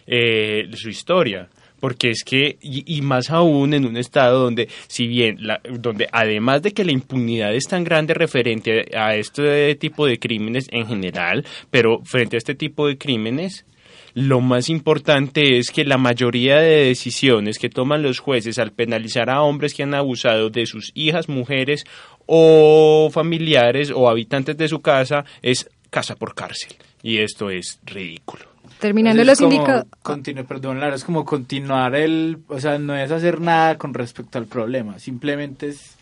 [0.07, 1.49] eh, su historia
[1.83, 6.63] porque es que, y, más aún en un estado donde, si bien, la, donde además
[6.63, 11.45] de que la impunidad es tan grande referente a este tipo de crímenes en general,
[11.73, 13.67] pero frente a este tipo de crímenes,
[14.15, 19.29] lo más importante es que la mayoría de decisiones que toman los jueces al penalizar
[19.29, 21.85] a hombres que han abusado de sus hijas, mujeres
[22.27, 26.77] o familiares o habitantes de su casa es casa por cárcel.
[27.03, 28.52] Y esto es ridículo.
[28.83, 29.87] Terminando los indicadores.
[30.49, 32.39] Perdón, es como continuar el.
[32.49, 35.97] O sea, no es hacer nada con respecto al problema, simplemente es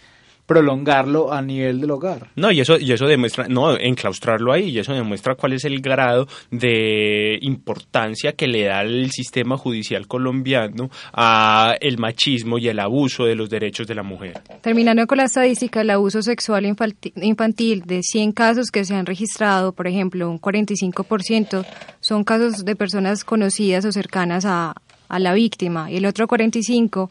[0.51, 2.27] prolongarlo a nivel del hogar.
[2.35, 5.81] No, y eso, y eso demuestra, no, enclaustrarlo ahí, y eso demuestra cuál es el
[5.81, 12.81] grado de importancia que le da el sistema judicial colombiano a el machismo y el
[12.81, 14.41] abuso de los derechos de la mujer.
[14.61, 19.71] Terminando con la estadística, el abuso sexual infantil de 100 casos que se han registrado,
[19.71, 21.65] por ejemplo, un 45%
[22.01, 24.75] son casos de personas conocidas o cercanas a,
[25.09, 27.09] a la víctima, y el otro 45%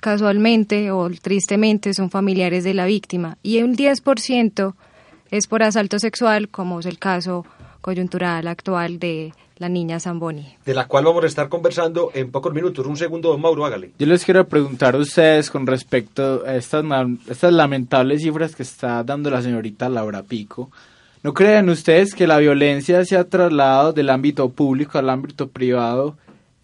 [0.00, 4.74] casualmente o tristemente son familiares de la víctima y un 10%
[5.30, 7.44] es por asalto sexual, como es el caso
[7.80, 10.56] coyuntural actual de la niña Zamboni.
[10.64, 12.86] De la cual vamos a estar conversando en pocos minutos.
[12.86, 13.92] Un segundo, don Mauro, hágale.
[13.98, 16.84] Yo les quiero preguntar a ustedes con respecto a estas,
[17.28, 20.70] estas lamentables cifras que está dando la señorita Laura Pico.
[21.22, 26.16] ¿No creen ustedes que la violencia se ha trasladado del ámbito público al ámbito privado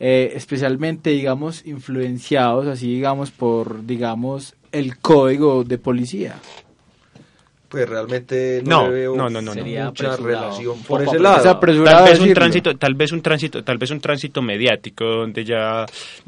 [0.05, 6.35] eh, especialmente, digamos, influenciados, así digamos, por, digamos, el código de policía
[7.73, 11.59] pues realmente no, no veo no, no, no, mucha relación por ese lado.
[11.59, 15.87] Tal vez un tránsito, tal vez un tránsito, tal vez un tránsito mediático donde ya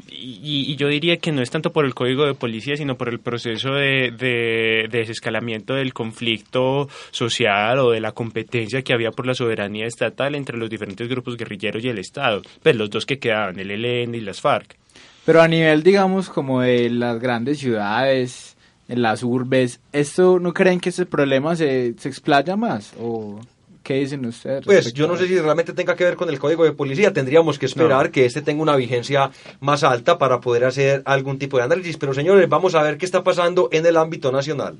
[0.09, 3.09] y, y, yo diría que no es tanto por el código de policía, sino por
[3.09, 9.11] el proceso de, de, de, desescalamiento del conflicto social o de la competencia que había
[9.11, 13.05] por la soberanía estatal entre los diferentes grupos guerrilleros y el Estado, pues los dos
[13.05, 14.77] que quedaban, el ELN y las FARC.
[15.25, 18.54] Pero a nivel, digamos, como de las grandes ciudades,
[18.87, 19.79] en las urbes.
[19.91, 22.93] ¿Esto no creen que ese problema se, se explaya más?
[22.99, 23.39] ¿O
[23.83, 24.65] qué dicen ustedes?
[24.65, 27.13] Pues yo no sé si realmente tenga que ver con el código de policía.
[27.13, 31.57] Tendríamos que esperar que este tenga una vigencia más alta para poder hacer algún tipo
[31.57, 31.97] de análisis.
[31.97, 34.77] Pero señores, vamos a ver qué está pasando en el ámbito nacional.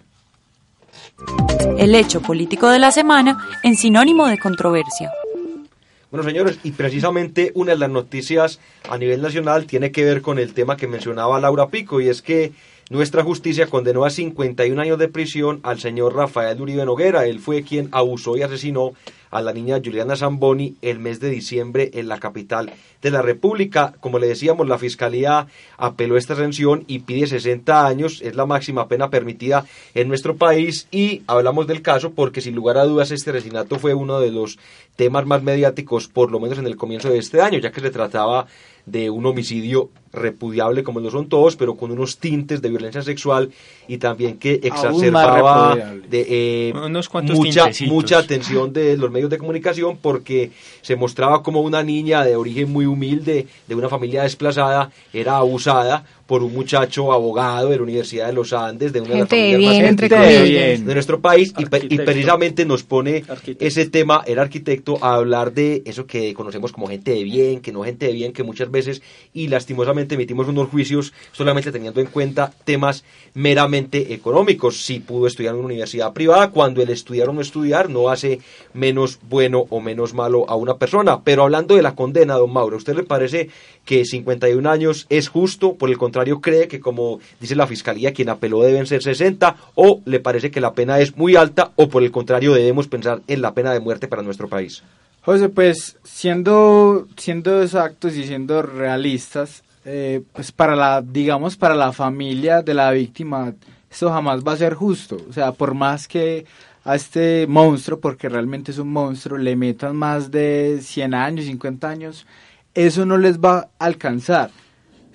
[1.77, 5.11] El hecho político de la semana en sinónimo de controversia.
[6.11, 10.39] Bueno, señores, y precisamente una de las noticias a nivel nacional tiene que ver con
[10.39, 12.53] el tema que mencionaba Laura Pico, y es que
[12.91, 17.26] nuestra justicia condenó a 51 años de prisión al señor Rafael Uribe Noguera.
[17.26, 18.93] Él fue quien abusó y asesinó
[19.32, 22.71] a la niña Juliana Zamboni el mes de diciembre en la capital
[23.02, 23.95] de la República.
[24.00, 28.88] Como le decíamos, la Fiscalía apeló esta sanción y pide 60 años, es la máxima
[28.88, 33.32] pena permitida en nuestro país y hablamos del caso porque sin lugar a dudas este
[33.32, 34.60] asesinato fue uno de los
[34.95, 37.89] temas más mediáticos, por lo menos en el comienzo de este año, ya que se
[37.89, 38.45] trataba
[38.86, 43.52] de un homicidio repudiable como lo son todos, pero con unos tintes de violencia sexual
[43.88, 46.26] y también que exacerbaba de,
[46.69, 46.74] eh,
[47.34, 52.36] mucha, mucha atención de los medios de comunicación porque se mostraba como una niña de
[52.36, 57.83] origen muy humilde, de una familia desplazada, era abusada por un muchacho abogado de la
[57.83, 60.09] Universidad de los Andes, de una de las familias más
[60.85, 63.23] de, nuestro país, y, y, precisamente nos pone
[63.59, 67.71] ese tema, el arquitecto, a hablar de eso que conocemos como gente de bien, que
[67.71, 69.01] no gente de bien, que muchas veces,
[69.33, 74.83] y lastimosamente emitimos unos juicios solamente teniendo en cuenta temas meramente económicos.
[74.83, 78.39] Si pudo estudiar en una universidad privada, cuando el estudiar o no estudiar no hace
[78.73, 81.21] menos bueno o menos malo a una persona.
[81.23, 83.49] Pero hablando de la condena, don Mauro, ¿a usted le parece
[83.85, 85.75] que 51 años es justo?
[85.75, 90.01] Por el contrario, cree que, como dice la fiscalía, quien apeló deben ser 60, o
[90.06, 93.41] le parece que la pena es muy alta, o por el contrario, debemos pensar en
[93.41, 94.84] la pena de muerte para nuestro país.
[95.21, 101.91] José, pues siendo, siendo exactos y siendo realistas, eh, pues para la, digamos, para la
[101.91, 103.54] familia de la víctima,
[103.89, 105.17] eso jamás va a ser justo.
[105.30, 106.45] O sea, por más que
[106.84, 111.89] a este monstruo, porque realmente es un monstruo, le metan más de 100 años, 50
[111.89, 112.28] años,
[112.75, 114.51] eso no les va a alcanzar.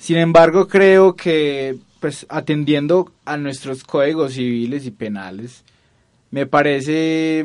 [0.00, 5.62] Sin embargo, creo que, pues, atendiendo a nuestros códigos civiles y penales,
[6.30, 7.44] me parece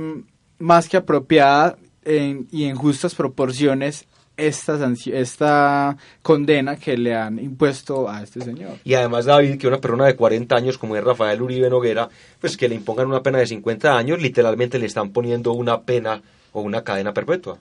[0.58, 4.06] más que apropiada y en justas proporciones
[4.38, 8.78] esta, esta condena que le han impuesto a este señor.
[8.86, 12.08] Y además, David, que una persona de 40 años como es Rafael Uribe Noguera,
[12.40, 16.22] pues que le impongan una pena de 50 años, literalmente le están poniendo una pena
[16.54, 17.60] o una cadena perpetua.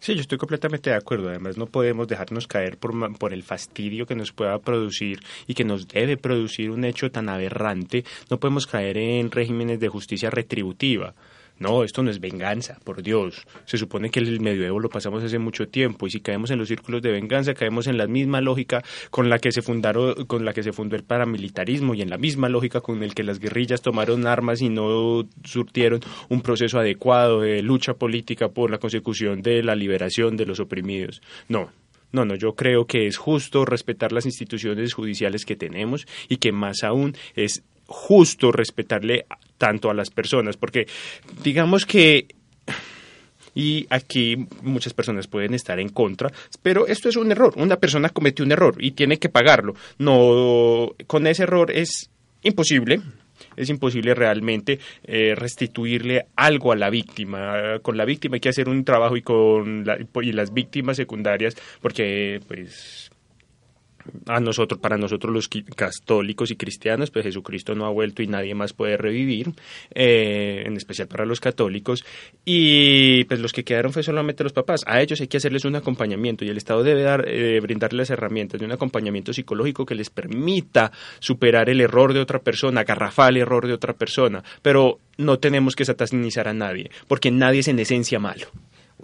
[0.00, 1.28] Sí, yo estoy completamente de acuerdo.
[1.28, 5.64] Además, no podemos dejarnos caer por, por el fastidio que nos pueda producir y que
[5.64, 8.04] nos debe producir un hecho tan aberrante.
[8.30, 11.14] No podemos caer en regímenes de justicia retributiva
[11.58, 13.46] No, esto no es venganza, por Dios.
[13.64, 16.68] Se supone que el medioevo lo pasamos hace mucho tiempo y si caemos en los
[16.68, 20.52] círculos de venganza, caemos en la misma lógica con la que se fundaron, con la
[20.52, 23.82] que se fundó el paramilitarismo y en la misma lógica con el que las guerrillas
[23.82, 29.62] tomaron armas y no surtieron un proceso adecuado de lucha política por la consecución de
[29.62, 31.22] la liberación de los oprimidos.
[31.48, 31.70] No,
[32.12, 36.52] no, no, yo creo que es justo respetar las instituciones judiciales que tenemos y que
[36.52, 39.26] más aún es justo respetarle
[39.58, 40.86] tanto a las personas, porque
[41.42, 42.28] digamos que
[43.54, 46.30] y aquí muchas personas pueden estar en contra,
[46.62, 47.52] pero esto es un error.
[47.56, 49.74] Una persona cometió un error y tiene que pagarlo.
[49.98, 52.08] No, con ese error es
[52.42, 53.00] imposible.
[53.56, 57.80] Es imposible realmente eh, restituirle algo a la víctima.
[57.82, 59.84] Con la víctima hay que hacer un trabajo y con
[60.22, 63.10] y las víctimas secundarias, porque pues
[64.26, 68.54] a nosotros, para nosotros los católicos y cristianos, pues Jesucristo no ha vuelto y nadie
[68.54, 69.52] más puede revivir,
[69.94, 72.04] eh, en especial para los católicos,
[72.44, 74.82] y pues los que quedaron fue solamente los papás.
[74.86, 78.60] A ellos hay que hacerles un acompañamiento y el Estado debe dar, eh, brindarles herramientas
[78.60, 83.38] de un acompañamiento psicológico que les permita superar el error de otra persona, agarrafar el
[83.38, 87.78] error de otra persona, pero no tenemos que satanizar a nadie, porque nadie es en
[87.78, 88.46] esencia malo.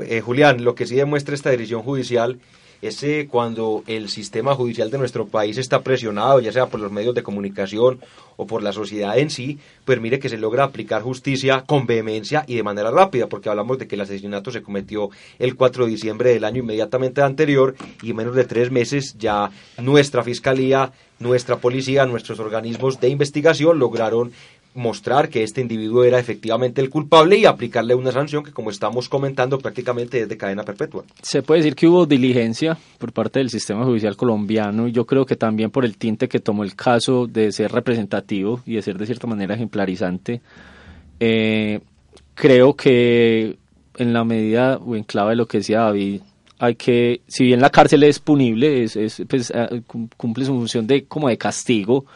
[0.00, 2.38] Eh, Julián, lo que sí demuestra esta decisión judicial
[2.82, 7.14] ese cuando el sistema judicial de nuestro país está presionado, ya sea por los medios
[7.14, 8.00] de comunicación
[8.36, 12.44] o por la sociedad en sí, pues mire que se logra aplicar justicia con vehemencia
[12.46, 15.90] y de manera rápida, porque hablamos de que el asesinato se cometió el 4 de
[15.90, 21.56] diciembre del año inmediatamente anterior y en menos de tres meses ya nuestra fiscalía, nuestra
[21.56, 24.32] policía, nuestros organismos de investigación lograron
[24.74, 29.08] mostrar que este individuo era efectivamente el culpable y aplicarle una sanción que, como estamos
[29.08, 31.04] comentando, prácticamente es de cadena perpetua.
[31.22, 35.24] Se puede decir que hubo diligencia por parte del sistema judicial colombiano y yo creo
[35.24, 38.98] que también por el tinte que tomó el caso de ser representativo y de ser
[38.98, 40.40] de cierta manera ejemplarizante.
[41.20, 41.80] Eh,
[42.34, 43.56] creo que
[43.96, 46.20] en la medida o en clave de lo que decía David,
[46.58, 49.82] hay que, si bien la cárcel es punible, es, es pues, eh,
[50.16, 52.06] cumple su función de como de castigo,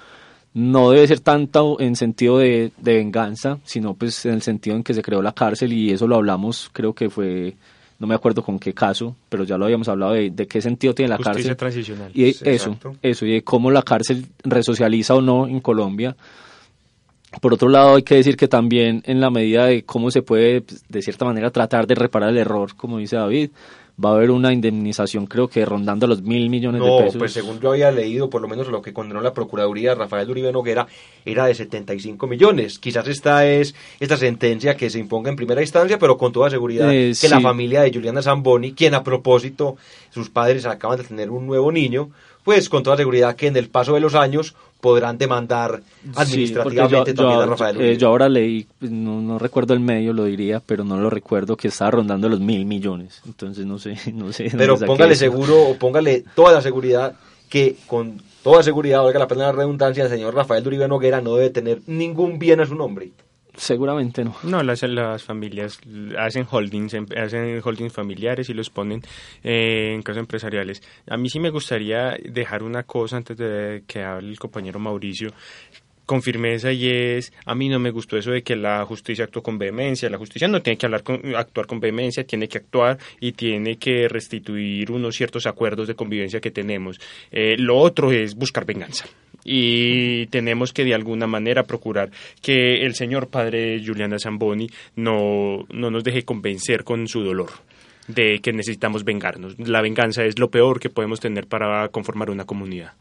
[0.59, 4.93] no debe ser tanto en sentido de, venganza, sino pues en el sentido en que
[4.93, 7.55] se creó la cárcel y eso lo hablamos, creo que fue,
[8.01, 10.95] no me acuerdo con qué caso, pero ya lo habíamos hablado de, de qué sentido
[10.95, 11.57] tiene la Justicia cárcel.
[11.57, 12.11] transicional.
[12.13, 16.17] Y eso, eso, y de cómo la cárcel resocializa o no en Colombia.
[17.41, 20.63] Por otro lado, hay que decir que también en la medida de cómo se puede,
[20.63, 23.51] pues, de cierta manera, tratar de reparar el error, como dice David,
[24.03, 27.17] va a haber una indemnización creo que rondando los mil millones de pesos.
[27.17, 30.53] pues según yo había leído, por lo menos lo que condenó la Procuraduría Rafael Uribe
[30.53, 30.87] Noguera
[31.25, 32.79] era de 75 millones.
[32.79, 36.93] Quizás esta es esta sentencia que se imponga en primera instancia, pero con toda seguridad
[36.93, 39.77] Eh, que la familia de Juliana Zamboni, quien a propósito
[40.11, 42.11] sus padres acaban de tener un nuevo niño,
[42.49, 45.83] pues con toda seguridad que en el paso de los años podrán demandar
[46.15, 46.77] administrativamente Sí, porque
[47.13, 47.97] yo, también yo- a Rafael eh, Uribe.
[47.99, 51.59] yo ahora leí, pues, no, no recuerdo el medio, lo diría, pero no lo recuerdo,
[51.59, 53.21] que estaba rondando los mil millones.
[53.27, 54.51] Entonces no sé, no sé.
[54.57, 55.21] Pero póngale eso.
[55.21, 57.17] seguro o póngale toda la seguridad
[57.51, 61.35] que con toda seguridad, valga la pena la redundancia, el señor Rafael Uribe Noguera no
[61.35, 63.11] debe tener ningún bien a su nombre.
[63.59, 64.37] Seguramente no.
[64.45, 65.81] No, las, las familias
[66.17, 69.03] hacen holdings, em- hacen holdings familiares y los ponen
[69.43, 70.81] eh, en casos empresariales.
[71.09, 75.33] A mí sí me gustaría dejar una cosa antes de que hable el compañero Mauricio
[76.07, 79.43] con firmeza y es, a mí no me gustó eso de que la justicia actuó
[79.43, 82.97] con vehemencia, la justicia no tiene que hablar con, actuar con vehemencia, tiene que actuar
[83.21, 86.99] y tiene que restituir unos ciertos acuerdos de convivencia que tenemos.
[87.31, 89.05] Eh, lo otro es buscar venganza
[89.45, 92.11] y tenemos que de alguna manera procurar
[92.43, 97.51] que el señor padre Juliana Zamboni no, no nos deje convencer con su dolor
[98.09, 99.59] de que necesitamos vengarnos.
[99.59, 102.93] La venganza es lo peor que podemos tener para conformar una comunidad.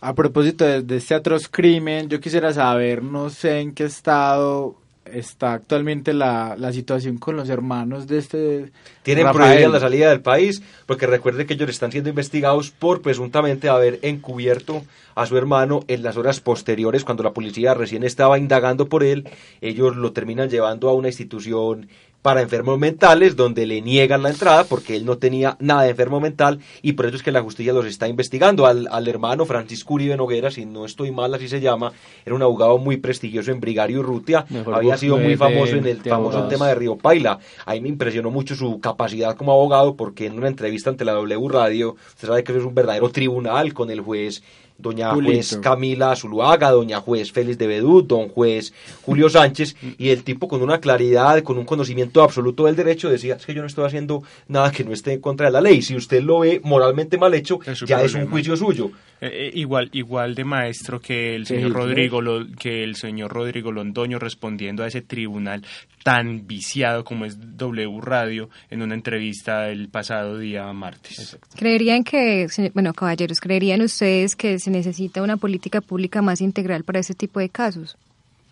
[0.00, 4.76] A propósito de, de este atroz crimen, yo quisiera saber, no sé en qué estado
[5.12, 9.44] está actualmente la, la situación con los hermanos de este Tienen Rafael.
[9.46, 13.98] prohibida la salida del país porque recuerde que ellos están siendo investigados por presuntamente haber
[14.02, 14.82] encubierto
[15.14, 19.28] a su hermano en las horas posteriores cuando la policía recién estaba indagando por él.
[19.60, 21.88] Ellos lo terminan llevando a una institución
[22.24, 26.20] para enfermos mentales donde le niegan la entrada porque él no tenía nada de enfermo
[26.20, 28.64] mental y por eso es que la justicia los está investigando.
[28.64, 31.92] Al, al hermano Francisco Uribe Noguera, si no estoy mal así se llama,
[32.24, 34.02] era un abogado muy prestigioso en Brigario
[34.48, 36.48] Mejor había sido muy famoso en el famoso abogados.
[36.48, 37.40] tema de Río Paila.
[37.66, 41.48] Ahí me impresionó mucho su capacidad como abogado porque en una entrevista ante la W
[41.50, 44.42] Radio, usted sabe que eso es un verdadero tribunal con el juez
[44.76, 45.32] doña Julito.
[45.32, 48.72] juez Camila Zuluaga, doña juez Félix de Bedut, don juez
[49.02, 53.34] Julio Sánchez, y el tipo con una claridad, con un conocimiento absoluto del derecho decía,
[53.36, 55.82] es que yo no estoy haciendo nada que no esté en contra de la ley.
[55.82, 58.90] Si usted lo ve moralmente mal hecho, Es ya es un juicio suyo.
[59.20, 61.72] Eh, eh, igual, igual de maestro que el señor.
[61.72, 65.64] Rodrigo, Lo- que el señor Rodrigo Londoño respondiendo a ese tribunal
[66.02, 71.38] tan viciado como es W Radio en una entrevista el pasado día martes.
[71.56, 76.98] ¿Creerían que, bueno, caballeros, creerían ustedes que se necesita una política pública más integral para
[76.98, 77.98] este tipo de casos?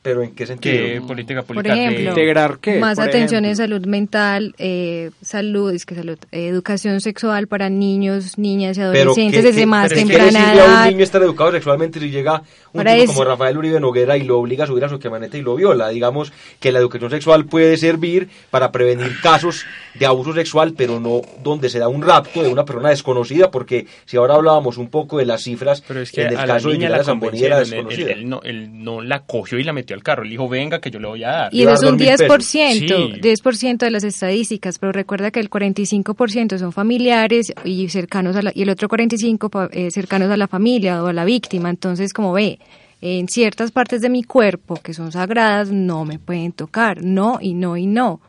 [0.03, 0.75] Pero ¿en qué sentido?
[0.75, 2.81] ¿Qué política Por pública de- ejemplo, ¿Integrar qué?
[2.81, 3.77] más Por atención en ejemplo.
[3.77, 9.41] salud mental, eh, salud, es que salud, eh, educación sexual para niños, niñas y adolescentes
[9.41, 10.83] ¿qué- desde qué- más pero es temprana sirve a edad.
[10.83, 12.43] un niño estar educado sexualmente si llega
[12.73, 15.39] un tipo eso- como Rafael Uribe Noguera y lo obliga a subir a su camioneta
[15.39, 15.91] y lo viola.
[15.91, 21.21] Digamos que la educación sexual puede servir para prevenir casos de abuso sexual, pero no
[21.45, 25.19] donde se da un rapto de una persona desconocida, porque si ahora hablábamos un poco
[25.19, 27.05] de las cifras, Pero es que en el a la caso de niña Yolanda la
[27.05, 28.13] Zamboni era convencieron, él, desconocida.
[28.21, 30.90] él no, él no la cogió y la metió al carro, le dijo, venga que
[30.90, 31.55] yo le voy a dar.
[31.55, 33.20] Y eso es un 10%, Sí.
[33.20, 38.53] 10% de las estadísticas, pero recuerda que el 45% son familiares y cercanos a la,
[38.55, 41.70] y el otro 45% pa- eh, cercanos a la familia o a la víctima.
[41.70, 42.59] Entonces, como ve,
[43.01, 47.55] en ciertas partes de mi cuerpo que son sagradas no me pueden tocar, no y
[47.55, 48.20] no y no.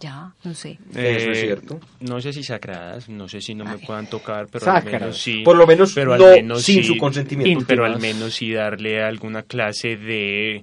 [0.00, 0.78] Ya, no sé.
[0.92, 1.80] Eso es Eh, cierto.
[2.00, 4.94] No sé si sagradas, no sé si no me puedan tocar, pero Sacras.
[4.94, 5.42] al menos sí.
[5.44, 7.64] Por lo menos pero no al menos sin sí- su consentimiento.
[7.66, 10.62] Pero al menos sí darle alguna clase de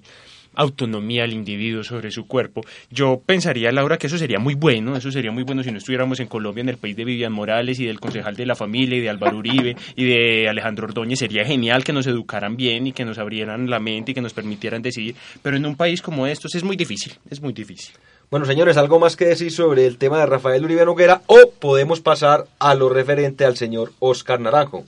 [0.55, 2.61] autonomía al individuo sobre su cuerpo.
[2.89, 6.19] Yo pensaría, Laura, que eso sería muy bueno, eso sería muy bueno si no estuviéramos
[6.19, 9.01] en Colombia, en el país de Vivian Morales y del concejal de la familia y
[9.01, 11.19] de Álvaro Uribe y de Alejandro Ordóñez.
[11.19, 14.33] Sería genial que nos educaran bien y que nos abrieran la mente y que nos
[14.33, 17.95] permitieran decidir, pero en un país como estos es muy difícil, es muy difícil.
[18.31, 22.01] Bueno, señores, ¿algo más que decir sobre el tema de Rafael Uribe Noguera o podemos
[22.01, 24.83] pasar a lo referente al señor Oscar Naranjo?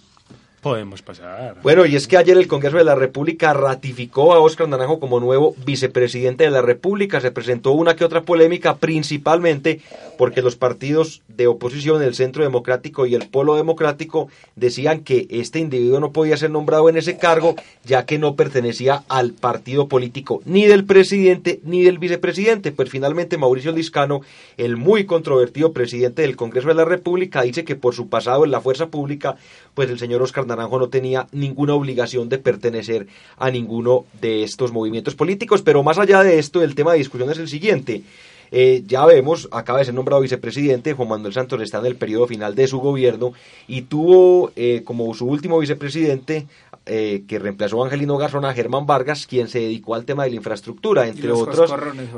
[0.61, 1.57] Podemos pasar.
[1.61, 5.19] Bueno, y es que ayer el Congreso de la República ratificó a Óscar Naranjo como
[5.19, 7.21] nuevo vicepresidente de la República.
[7.21, 9.81] Se presentó una que otra polémica, principalmente
[10.17, 15.59] porque los partidos de oposición, el Centro Democrático y el Polo Democrático, decían que este
[15.59, 17.55] individuo no podía ser nombrado en ese cargo,
[17.85, 22.71] ya que no pertenecía al partido político ni del presidente ni del vicepresidente.
[22.71, 24.21] Pues finalmente Mauricio Liscano,
[24.57, 28.49] el muy controvertido presidente del Congreso de la República, dice que por su pasado en
[28.49, 29.35] la fuerza pública,
[29.75, 34.71] pues el señor Oscar Naranjo no tenía ninguna obligación de pertenecer a ninguno de estos
[34.71, 35.61] movimientos políticos.
[35.61, 38.03] Pero más allá de esto, el tema de discusión es el siguiente.
[38.51, 42.27] Eh, ya vemos, acaba de ser nombrado vicepresidente, Juan Manuel Santos está en el periodo
[42.27, 43.33] final de su gobierno
[43.67, 46.47] y tuvo eh, como su último vicepresidente
[46.87, 50.31] eh, que reemplazó a Angelino Garzón a Germán Vargas, quien se dedicó al tema de
[50.31, 51.73] la infraestructura, entre otros,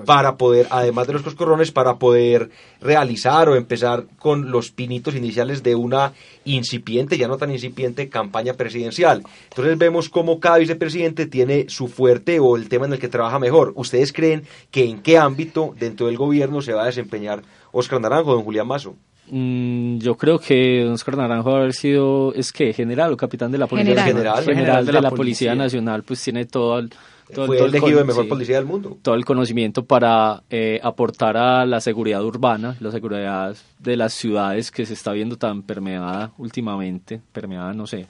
[0.05, 2.49] para poder, además de los coscorrones, para poder
[2.82, 6.13] realizar o empezar con los pinitos iniciales de una
[6.45, 9.24] incipiente, ya no tan incipiente, campaña presidencial.
[9.49, 13.39] Entonces vemos cómo cada vicepresidente tiene su fuerte o el tema en el que trabaja
[13.39, 13.74] mejor.
[13.76, 17.41] ¿Ustedes creen que en qué ámbito dentro del gobierno se va a desempeñar
[17.72, 18.95] Oscar Naranjo, don Julián Mazo?
[19.32, 23.67] Mm, yo creo que Oscar Naranjo haber sido, es que general o capitán de la
[23.67, 24.43] policía General.
[24.43, 24.43] General.
[24.43, 25.55] General de, la, policía.
[25.55, 26.89] Nacional, pues tiene todo el,
[27.34, 28.97] todo, Fue todo el elegido con- el mejor sí, policía del mundo.
[29.01, 34.71] todo el conocimiento para eh, aportar a la seguridad urbana, la seguridad de las ciudades
[34.71, 38.07] que se está viendo tan permeada últimamente, permeada, no sé,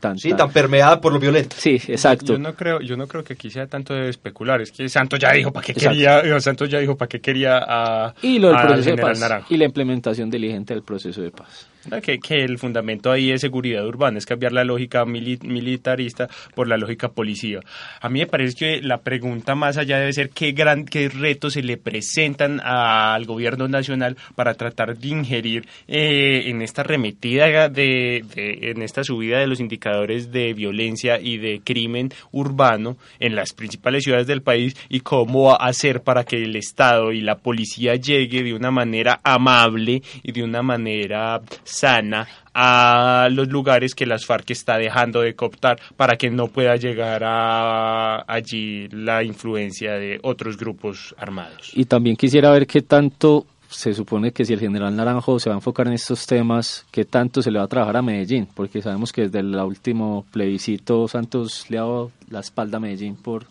[0.00, 1.56] tan, Sí, tan permeada por lo violento.
[1.58, 2.32] Sí, exacto.
[2.34, 4.60] Yo no creo, yo no creo que aquí sea tanto de especular.
[4.60, 5.90] Es que Santos ya dijo para qué Exacto.
[5.94, 9.20] quería, eh, Santos ya dijo para qué quería a, y lo del proceso de paz
[9.20, 9.46] Naranjo.
[9.54, 11.66] y la implementación diligente del proceso de paz.
[12.02, 16.68] Que, que el fundamento ahí es seguridad urbana, es cambiar la lógica mili- militarista por
[16.68, 17.60] la lógica policía.
[18.00, 21.54] A mí me parece que la pregunta más allá debe ser qué gran, qué retos
[21.54, 28.24] se le presentan al gobierno nacional para tratar de ingerir eh, en esta remetida de,
[28.34, 33.52] de- en esta subida de los indicadores de violencia y de crimen urbano en las
[33.52, 38.42] principales ciudades del país y cómo hacer para que el Estado y la policía llegue
[38.42, 41.40] de una manera amable y de una manera
[41.78, 46.76] sana a los lugares que las FARC está dejando de cooptar para que no pueda
[46.76, 51.70] llegar a allí la influencia de otros grupos armados.
[51.74, 55.56] Y también quisiera ver qué tanto se supone que si el general Naranjo se va
[55.56, 58.80] a enfocar en estos temas, qué tanto se le va a trabajar a Medellín, porque
[58.80, 63.46] sabemos que desde el último plebiscito Santos le ha dado la espalda a Medellín por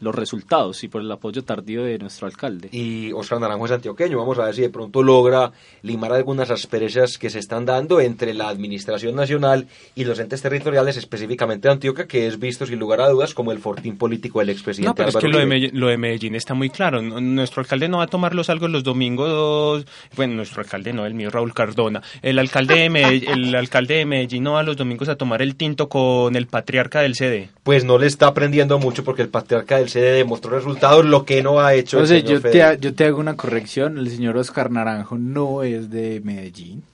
[0.00, 2.68] los resultados y por el apoyo tardío de nuestro alcalde.
[2.72, 7.18] Y Oscar Naranjo es antioqueño, vamos a ver si de pronto logra limar algunas asperezas
[7.18, 12.06] que se están dando entre la administración nacional y los entes territoriales, específicamente de Antioquia,
[12.06, 15.08] que es visto sin lugar a dudas como el fortín político del expresidente No, pero
[15.08, 15.46] es Álvaro que lo de.
[15.46, 17.00] Medellín, lo de Medellín está muy claro.
[17.02, 19.86] Nuestro alcalde no va a tomar los algo los domingos.
[20.16, 22.02] Bueno, nuestro alcalde no, el mío Raúl Cardona.
[22.22, 25.56] El alcalde de Medellín, el alcalde de Medellín no va los domingos a tomar el
[25.56, 27.50] tinto con el patriarca del CD.
[27.66, 31.42] Pues no le está aprendiendo mucho porque el patriarca del CD demostró resultados, lo que
[31.42, 33.98] no ha hecho el Entonces, señor yo te, ha- yo te hago una corrección.
[33.98, 36.84] El señor Oscar Naranjo no es de Medellín,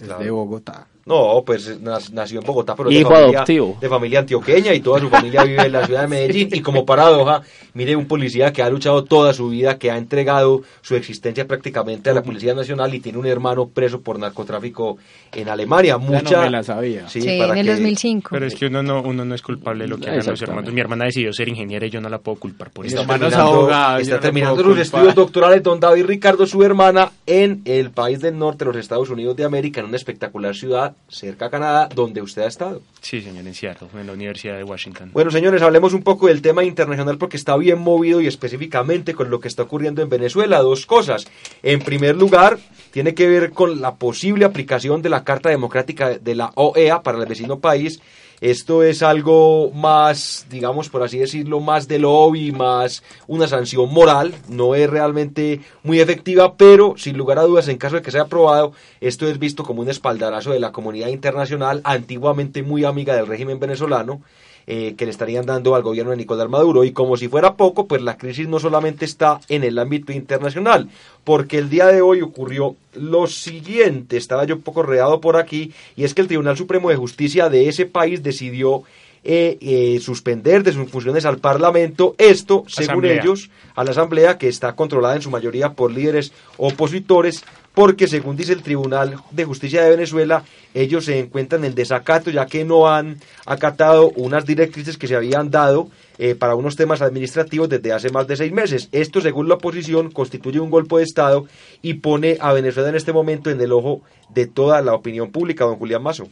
[0.00, 0.24] es Claro.
[0.24, 0.86] de Bogotá.
[1.04, 1.80] No, pues
[2.12, 3.76] nació en Bogotá, pero Hijo de familia, adoptivo.
[3.80, 6.48] de familia antioqueña y toda su familia vive en la ciudad de Medellín.
[6.52, 7.42] Y como paradoja,
[7.74, 12.10] mire un policía que ha luchado toda su vida, que ha entregado su existencia prácticamente
[12.10, 14.96] a la Policía Nacional y tiene un hermano preso por narcotráfico
[15.32, 15.98] en Alemania.
[15.98, 17.08] Mucha, no me la sabía.
[17.08, 18.28] Sí, Sí, para en el que- 2005.
[18.30, 20.72] Pero es que uno no, uno no es culpable de lo que hagan los hermanos.
[20.72, 23.02] Mi hermana decidió ser ingeniera y yo no la puedo culpar por Está eso.
[23.12, 24.82] hermano es terminando, abogado, está terminando sus culpar.
[24.82, 29.34] estudios doctorales don David Ricardo, su hermana, en el país del norte los Estados Unidos
[29.36, 32.82] de América, en una espectacular ciudad cerca a Canadá, donde usted ha estado.
[33.00, 35.10] Sí, señor, en Seattle, en la Universidad de Washington.
[35.12, 39.30] Bueno, señores, hablemos un poco del tema internacional porque está bien movido y específicamente con
[39.30, 40.60] lo que está ocurriendo en Venezuela.
[40.60, 41.26] Dos cosas.
[41.62, 42.58] En primer lugar,
[42.90, 47.18] tiene que ver con la posible aplicación de la Carta Democrática de la OEA para
[47.18, 48.00] el vecino país.
[48.42, 54.34] Esto es algo más, digamos, por así decirlo, más de lobby, más una sanción moral.
[54.48, 58.22] No es realmente muy efectiva, pero sin lugar a dudas, en caso de que sea
[58.22, 63.28] aprobado, esto es visto como un espaldarazo de la comunidad internacional, antiguamente muy amiga del
[63.28, 64.22] régimen venezolano
[64.66, 66.84] eh, que le estarían dando al gobierno de Nicolás Maduro.
[66.84, 70.88] Y como si fuera poco, pues la crisis no solamente está en el ámbito internacional,
[71.24, 75.72] porque el día de hoy ocurrió lo siguiente, estaba yo un poco reado por aquí,
[75.96, 78.82] y es que el Tribunal Supremo de Justicia de ese país decidió
[79.24, 83.22] eh, eh, suspender de sus funciones al Parlamento, esto, según Asamblea.
[83.22, 87.44] ellos, a la Asamblea, que está controlada en su mayoría por líderes opositores,
[87.74, 90.44] porque según dice el Tribunal de Justicia de Venezuela,
[90.74, 95.50] ellos se encuentran en desacato ya que no han acatado unas directrices que se habían
[95.50, 98.88] dado eh, para unos temas administrativos desde hace más de seis meses.
[98.92, 101.46] Esto, según la oposición, constituye un golpe de Estado
[101.80, 105.64] y pone a Venezuela en este momento en el ojo de toda la opinión pública,
[105.64, 106.28] don Julián Mazo.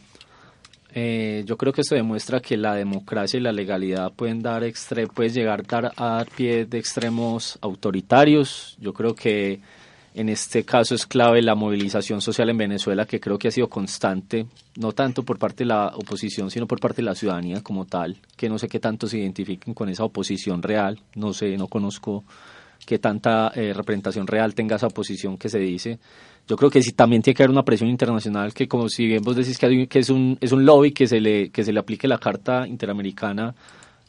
[0.93, 5.07] Eh, yo creo que esto demuestra que la democracia y la legalidad pueden dar extre
[5.07, 8.75] puedes llegar dar, a dar pie de extremos autoritarios.
[8.79, 9.61] Yo creo que
[10.13, 13.69] en este caso es clave la movilización social en Venezuela, que creo que ha sido
[13.69, 17.85] constante, no tanto por parte de la oposición, sino por parte de la ciudadanía como
[17.85, 21.67] tal, que no sé qué tanto se identifiquen con esa oposición real, no sé, no
[21.67, 22.25] conozco
[22.85, 25.99] qué tanta eh, representación real tenga esa oposición que se dice.
[26.47, 29.21] Yo creo que sí también tiene que haber una presión internacional que como si bien
[29.23, 31.71] vos decís que, hay- que es un es un lobby que se le que se
[31.71, 33.53] le aplique la Carta Interamericana,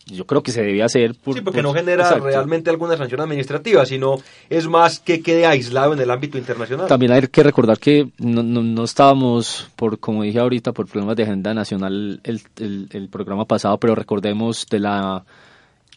[0.07, 2.25] yo creo que se debía hacer por, Sí, porque por- no genera exacto.
[2.25, 4.17] realmente alguna sanción administrativa, sino
[4.51, 6.89] es más que quede aislado en el ámbito internacional.
[6.89, 11.15] También hay que recordar que no, no, no estábamos, por como dije ahorita, por problemas
[11.17, 15.25] de agenda nacional el, el, el programa pasado, pero recordemos de la,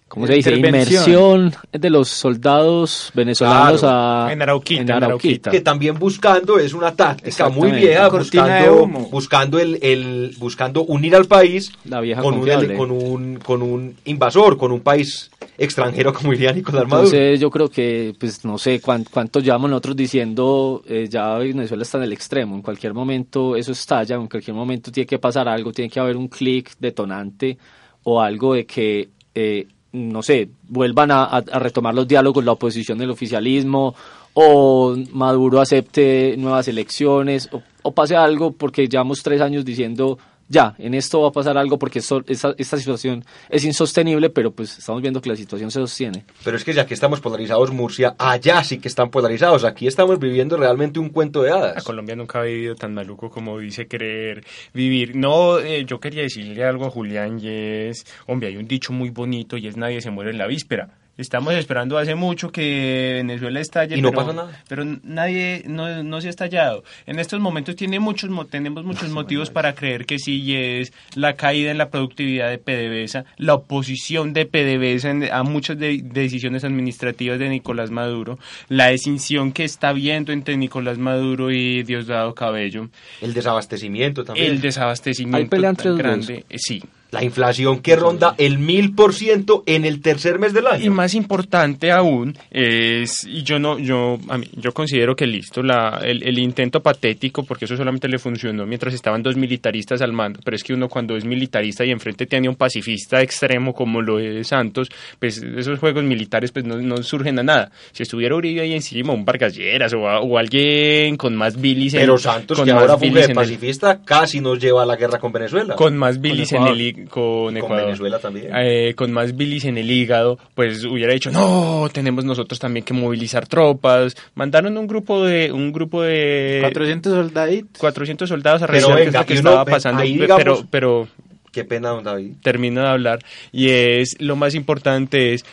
[0.07, 0.55] ¿cómo se dice?
[0.55, 1.53] Inmersión.
[1.71, 3.97] De los soldados venezolanos Claro,
[4.27, 5.51] a, en Arauquita, en en Arauquita.
[5.51, 11.25] que también buscando es una táctica muy vieja buscando buscando el, el buscando unir al
[11.25, 16.31] país La vieja con un, con un con un invasor con un país extranjero como
[16.31, 17.07] diría Nicolás Maduro.
[17.07, 21.83] Entonces yo creo que, pues no sé cuán- cuánto llevamos nosotros diciendo, eh, ya Venezuela
[21.83, 25.47] está en el extremo, en cualquier momento eso estalla, en cualquier momento tiene que pasar
[25.47, 27.57] algo, tiene que haber un clic detonante
[28.03, 33.11] o algo de que, eh, no sé, vuelvan a, retomar los diálogos, la oposición del
[33.11, 33.95] oficialismo
[34.33, 40.75] o Maduro acepte nuevas elecciones o, o pase algo porque llevamos tres años diciendo ya,
[40.77, 44.77] en esto va a pasar algo porque esto- esta, esta situación es insostenible, pero pues
[44.77, 46.23] estamos viendo que la situación se sostiene.
[46.43, 50.19] pero es que ya que estamos polarizados Murcia allá sí que están polarizados aquí estamos
[50.19, 53.87] viviendo realmente un cuento de A hadas Colombia nunca ha vivido tan maluco como dice
[53.87, 54.43] querer
[54.73, 55.15] vivir.
[55.15, 59.09] No, eh, yo quería decirle algo a Julián y es, hombre, hay un dicho muy
[59.09, 60.89] bonito y es nadie se muere en la víspera.
[61.17, 64.63] Estamos esperando hace mucho que Venezuela estalle, Y no pero, pasa nada.
[64.67, 66.83] pero nadie no, no se ha estallado.
[67.05, 70.91] En estos momentos tiene muchos mo- tenemos muchos motivos para creer que sí y es
[71.15, 76.01] la caída en la productividad de PDVSA, la oposición de PDVSA en- a muchas de-
[76.03, 78.37] decisiones administrativas de Nicolás Maduro,
[78.67, 82.89] la escinsión que está habiendo entre Nicolás Maduro y Diosdado Cabello,
[83.21, 86.27] el desabastecimiento también el desabastecimiento Hay pelea entre tan los dos.
[86.27, 86.83] grande, sí.
[87.11, 90.83] La inflación que ronda el mil por ciento en el tercer mes del año.
[90.83, 95.63] Y más importante aún es, y yo no, yo, a mí, yo considero que listo,
[95.63, 100.11] la, el, el intento patético, porque eso solamente le funcionó mientras estaban dos militaristas al
[100.11, 104.01] mando, pero es que uno cuando es militarista y enfrente tiene un pacifista extremo como
[104.01, 104.89] lo es Santos,
[105.19, 107.71] pues esos juegos militares pues no, no surgen a nada.
[107.93, 111.93] Si estuviera Uribe ahí encima, un Vargas Lleras o, a- o alguien con más bilis
[111.93, 114.95] en Pero Santos, con que más ahora fue el- pacifista, casi nos lleva a la
[114.97, 115.75] guerra con Venezuela.
[115.75, 117.85] con más bilis en el con Con Ecuador.
[117.85, 118.47] Venezuela también.
[118.55, 122.93] Eh, con más bilis en el hígado, pues hubiera dicho, no, tenemos nosotros también que
[122.93, 124.15] movilizar tropas.
[124.35, 127.79] Mandaron un grupo de un grupo de 400 soldaditos.
[127.79, 130.43] 400 soldados a Pero revisar qué es venga, lo que y estaba pasando, ahí digamos-
[130.43, 131.07] pero pero
[131.51, 132.33] Qué pena, don David.
[132.43, 133.19] termino de hablar
[133.53, 135.45] y es lo más importante es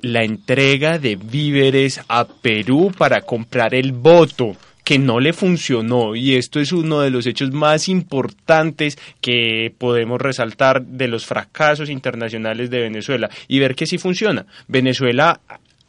[0.00, 4.54] la entrega de víveres a Perú para comprar el voto
[4.84, 10.20] que no le funcionó y esto es uno de los hechos más importantes que podemos
[10.20, 14.46] resaltar de los fracasos internacionales de Venezuela y ver que sí funciona.
[14.68, 15.40] Venezuela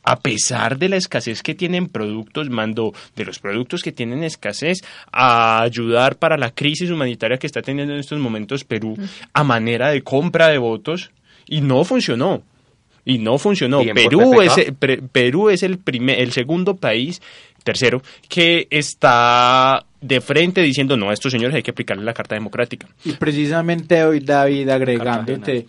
[0.07, 4.83] a pesar de la escasez que tienen productos, mandó de los productos que tienen escasez
[5.11, 8.95] a ayudar para la crisis humanitaria que está teniendo en estos momentos Perú
[9.33, 11.09] a manera de compra de votos
[11.47, 12.43] y no funcionó.
[13.03, 13.81] Y no funcionó.
[13.81, 17.21] Bien Perú es, pre- Perú es el, primer, el segundo país,
[17.65, 22.35] tercero, que está de frente diciendo, no, a estos señores hay que aplicarle la Carta
[22.35, 22.87] Democrática.
[23.03, 25.65] Y precisamente hoy, David, agregándote,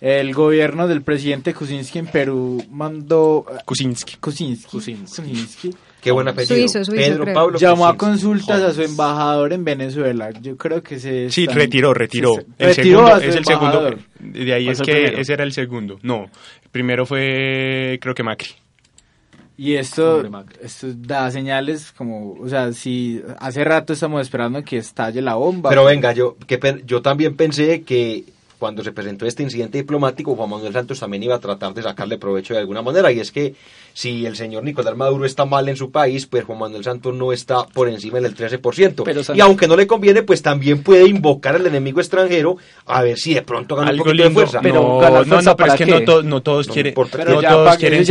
[0.00, 3.46] el gobierno del presidente Kuczynski en Perú mandó...
[3.64, 4.16] Kuczynski.
[4.20, 4.66] Kuczynski.
[4.68, 5.70] Kuczynski.
[6.02, 6.54] Qué buen apellido.
[6.56, 7.34] Suizo, suizo, Pedro creo.
[7.34, 10.30] Pablo Llamó a consultas a su embajador en Venezuela.
[10.40, 11.30] Yo creo que se...
[11.30, 12.34] Sí, retiró, retiró.
[12.34, 13.90] se- El retiró segundo, a su es el segundo.
[14.20, 15.18] De ahí ¿Cuál es que primero?
[15.18, 15.98] ese era el segundo.
[16.02, 16.24] No,
[16.62, 18.50] el primero fue, creo que Macri.
[19.58, 20.22] Y esto,
[20.62, 25.70] esto da señales como, o sea, si hace rato estamos esperando que estalle la bomba.
[25.70, 28.24] Pero venga, yo, qué pen- yo también pensé que
[28.58, 32.18] cuando se presentó este incidente diplomático, Juan Manuel Santos también iba a tratar de sacarle
[32.18, 33.12] provecho de alguna manera.
[33.12, 33.54] Y es que
[33.92, 37.32] si el señor Nicolás Maduro está mal en su país, pues Juan Manuel Santos no
[37.32, 39.02] está por encima del 13%.
[39.04, 43.18] Pero, y aunque no le conviene, pues también puede invocar al enemigo extranjero a ver
[43.18, 44.60] si de pronto gana un Algo poquito de fuerza.
[44.62, 46.94] Pero no, fuerza pero es ¿para que no, to- no todos No quieren.
[46.94, 48.04] Pero no todos quieren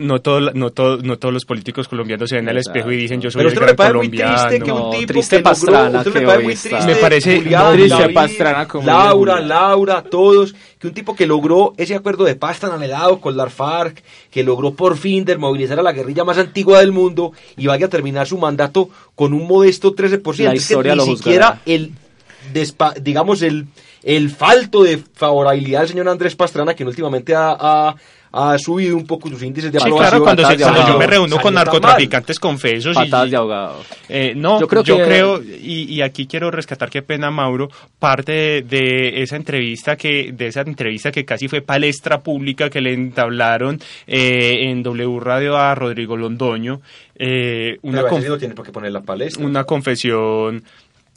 [0.00, 3.20] no todo- no, todo- no todos los políticos colombianos se ven al espejo y dicen
[3.20, 4.48] yo soy Pero el usted no le gran parece muy colombiano.
[4.48, 6.14] triste que un tipo triste que Pastrana usted
[6.86, 9.40] Me parece triste Pastrana como Laura.
[9.40, 13.48] Laura, todos, que un tipo que logró ese acuerdo de paz tan anhelado con la
[13.50, 17.86] FARC, que logró por fin desmovilizar a la guerrilla más antigua del mundo y vaya
[17.86, 20.44] a terminar su mandato con un modesto 13%.
[20.44, 21.92] La Es que historia ni lo siquiera el
[22.52, 23.66] despa- digamos el
[24.04, 27.94] el falto de favorabilidad del señor Andrés Pastrana que últimamente ha, ha-
[28.32, 30.10] ha subido un poco sus índices de Sí, aprobación.
[30.10, 33.36] claro, cuando, se- Patadas de cuando yo me reúno con narcotraficantes confesos y, Patadas de
[33.36, 33.82] ahogado.
[34.08, 37.68] Eh, no, yo Yo creo, creo que- y, y aquí quiero rescatar qué pena, Mauro,
[37.98, 42.80] parte de, de esa entrevista que, de esa entrevista que casi fue palestra pública que
[42.80, 46.80] le entablaron eh, en W Radio a Rodrigo Londoño,
[47.20, 49.44] eh, una, conf- tiene por qué poner la palestra.
[49.44, 50.62] una confesión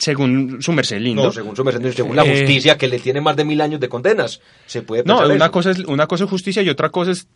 [0.01, 1.25] según su merced lindo.
[1.25, 3.79] No, según su merced, según la Eh, justicia que le tiene más de mil años
[3.79, 4.41] de condenas.
[4.65, 5.51] Se puede No, una eso.
[5.51, 7.27] cosa es una cosa es justicia y otra cosa es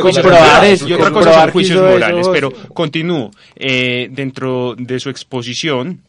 [0.00, 2.28] comprobar eso, y otra cosa son juicios eso, morales.
[2.32, 3.32] Pero continúo.
[3.56, 6.02] Eh, dentro de su exposición,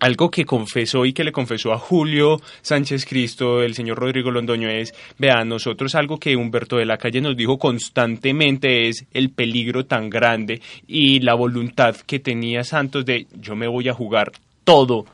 [0.00, 4.70] algo que confesó y que le confesó a Julio Sánchez Cristo, el señor Rodrigo Londoño,
[4.70, 9.84] es, vea, nosotros algo que Humberto de la Calle nos dijo constantemente es el peligro
[9.84, 14.32] tan grande y la voluntad que tenía Santos de yo me voy a jugar
[14.64, 15.04] todo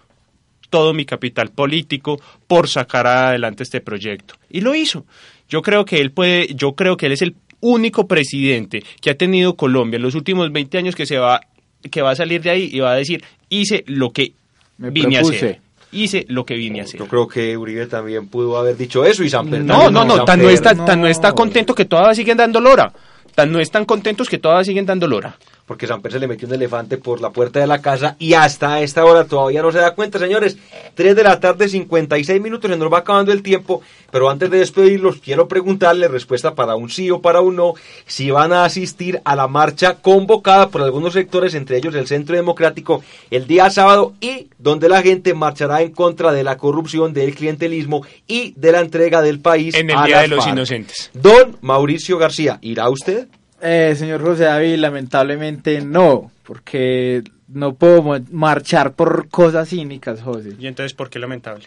[0.71, 4.35] todo mi capital político por sacar adelante este proyecto.
[4.49, 5.05] Y lo hizo.
[5.49, 9.15] Yo creo que él puede, yo creo que él es el único presidente que ha
[9.17, 11.41] tenido Colombia en los últimos 20 años que se va
[11.91, 14.33] que va a salir de ahí y va a decir, hice lo que
[14.79, 15.61] Me vine a hacer.
[15.93, 17.01] Hice lo que vine a hacer.
[17.01, 20.25] Yo creo que Uribe también pudo haber dicho eso y Samper No, también, no, no,
[20.25, 22.93] tan no, está, tan no está contento que todavía siguen dando lora.
[23.35, 25.37] Tan no están contentos que todavía siguen dando lora.
[25.71, 28.81] Porque Samper se le metió un elefante por la puerta de la casa y hasta
[28.81, 30.57] esta hora todavía no se da cuenta, señores.
[30.97, 33.81] 3 de la tarde, 56 minutos, se nos va acabando el tiempo.
[34.11, 38.33] Pero antes de despedirlos, quiero preguntarle respuesta para un sí o para un no, si
[38.33, 43.05] van a asistir a la marcha convocada por algunos sectores, entre ellos el Centro Democrático,
[43.31, 48.05] el día sábado y donde la gente marchará en contra de la corrupción, del clientelismo
[48.27, 50.53] y de la entrega del país En el a Día las de los FARC.
[50.53, 51.11] Inocentes.
[51.15, 53.29] Don Mauricio García, ¿irá usted?
[53.63, 60.55] Eh, señor José David, lamentablemente no, porque no puedo marchar por cosas cínicas, José.
[60.59, 61.67] Y entonces, ¿por qué lamentable?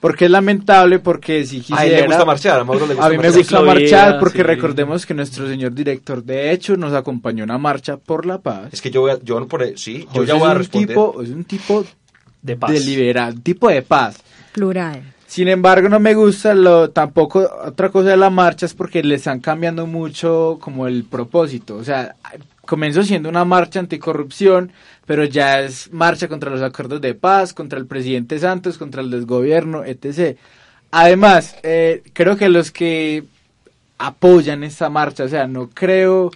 [0.00, 1.82] Porque es lamentable, porque si quisiera...
[1.82, 4.38] A él le gusta marchar, a Mauro le gusta A mí me gusta marchar porque
[4.38, 4.42] sí.
[4.44, 8.68] recordemos que nuestro señor director, de hecho, nos acompañó a una marcha por la paz.
[8.72, 10.58] Es que yo voy a, yo no por sí, yo ya voy a es un
[10.58, 10.88] responder.
[10.88, 11.84] tipo, es un tipo
[12.42, 12.70] De paz.
[12.72, 14.22] deliberado, un tipo de paz.
[14.52, 15.02] Plural.
[15.26, 19.16] Sin embargo, no me gusta lo tampoco otra cosa de la marcha es porque le
[19.16, 21.76] están cambiando mucho como el propósito.
[21.76, 22.14] O sea,
[22.64, 24.72] comenzó siendo una marcha anticorrupción,
[25.04, 29.10] pero ya es marcha contra los acuerdos de paz, contra el presidente Santos, contra el
[29.10, 30.38] desgobierno, etc.
[30.90, 33.24] Además, eh, creo que los que
[33.98, 36.30] apoyan esta marcha, o sea, no creo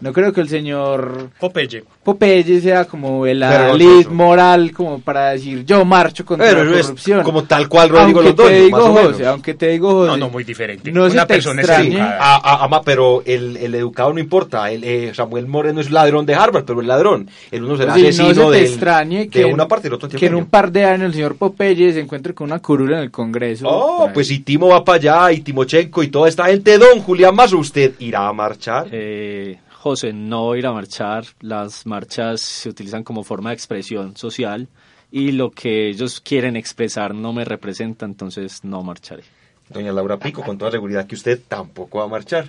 [0.00, 5.64] no creo que el señor Popeye, Popeye sea como el adalid moral como para decir
[5.64, 7.22] yo marcho contra Pero la corrupción.
[7.22, 9.12] como tal cual Rodrigo aunque Londoño, te digo, más o menos.
[9.12, 10.92] José, aunque te digo, José, No, no, muy diferente.
[10.92, 12.18] No Una persona educada.
[12.20, 14.70] Ah, ah, ama, pero el, el educado no importa.
[14.70, 17.28] El, eh, Samuel Moreno es ladrón de Harvard, pero es ladrón.
[17.50, 19.88] El uno será Sí, no se te del- extrañe de que, en- una parte y
[19.88, 22.58] el otro que en un par de años el señor Popeye se encuentre con una
[22.60, 23.66] curula en el Congreso.
[23.68, 27.34] Oh, pues si Timo va para allá y Timochenko y toda esta gente, don Julián
[27.34, 28.86] Mazo, ¿usted irá a marchar?
[28.92, 29.58] Eh,
[29.90, 31.24] José, no ir a marchar.
[31.40, 34.66] Las marchas se utilizan como forma de expresión social
[35.12, 39.22] y lo que ellos quieren expresar no me representa, entonces no marcharé.
[39.68, 42.46] Doña Laura Pico, con toda seguridad que usted tampoco va a marchar.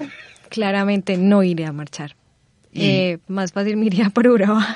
[0.49, 2.15] Claramente no iré a marchar.
[2.73, 4.75] Y- Eh, más fácil me iría por Urabá.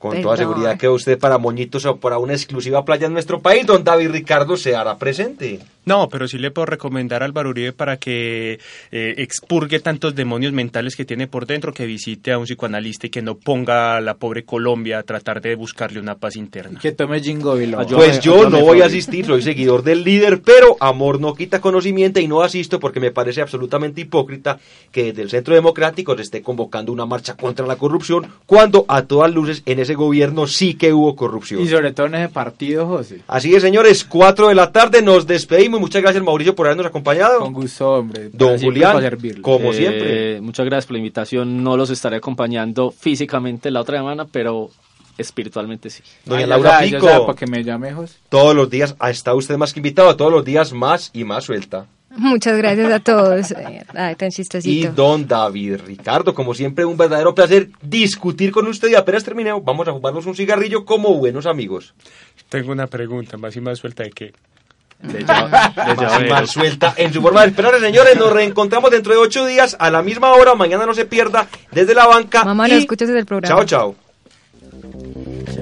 [0.00, 3.64] Con toda seguridad que usted para Moñitos o para una exclusiva playa en nuestro país,
[3.66, 5.60] don David Ricardo se hará presente.
[5.86, 8.60] No, pero sí le puedo recomendar al Álvaro Uribe para que
[8.92, 13.10] eh, expurgue tantos demonios mentales que tiene por dentro, que visite a un psicoanalista y
[13.10, 16.78] que no ponga a la pobre Colombia a tratar de buscarle una paz interna.
[16.80, 17.56] Que tome Jingo.
[17.90, 22.20] Pues yo no voy a asistir, soy seguidor del líder, pero amor no quita conocimiento
[22.20, 24.58] y no asisto porque me parece absolutamente hipócrita
[24.92, 29.02] que desde el Centro Democrático se esté convocando una marcha contra la corrupción cuando a
[29.02, 31.60] todas luces en ese gobierno sí que hubo corrupción.
[31.62, 33.22] Y sobre todo en ese partido, José.
[33.26, 35.73] Así es, señores, 4 de la tarde, nos despedimos.
[35.80, 37.40] Muchas gracias, Mauricio, por habernos acompañado.
[37.40, 38.30] Con gusto, hombre.
[38.32, 38.96] Don Julián,
[39.42, 40.40] como Eh, siempre.
[40.40, 41.62] Muchas gracias por la invitación.
[41.62, 44.70] No los estaré acompañando físicamente la otra semana, pero
[45.18, 46.02] espiritualmente sí.
[46.24, 47.26] Doña Laura ya sabe, ya Pico.
[47.26, 48.16] para que me llame, José.
[48.28, 51.44] Todos los días ha estado usted más que invitado, todos los días más y más
[51.44, 51.86] suelta.
[52.16, 53.50] Muchas gracias a todos.
[53.50, 54.92] Eh, Ay, tan Y chistosito.
[54.92, 59.88] don David Ricardo, como siempre, un verdadero placer discutir con usted y apenas terminemos, vamos
[59.88, 61.92] a fumarnos un cigarrillo como buenos amigos.
[62.48, 64.32] Tengo una pregunta, más y más suelta de qué.
[65.02, 65.24] De
[66.28, 68.16] Más suelta en su forma de esperar, señores.
[68.16, 70.54] Nos reencontramos dentro de ocho días a la misma hora.
[70.54, 72.44] Mañana no se pierda desde la banca.
[72.44, 73.54] Mamá, y no escuches el programa.
[73.54, 73.94] Chao, chao.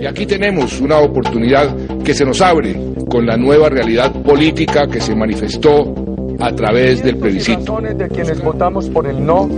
[0.01, 1.75] Y aquí tenemos una oportunidad
[2.05, 2.77] que se nos abre
[3.09, 5.95] con la nueva realidad política que se manifestó
[6.41, 7.61] a través del plebiscito.
[7.61, 9.49] razones de quienes votamos por el no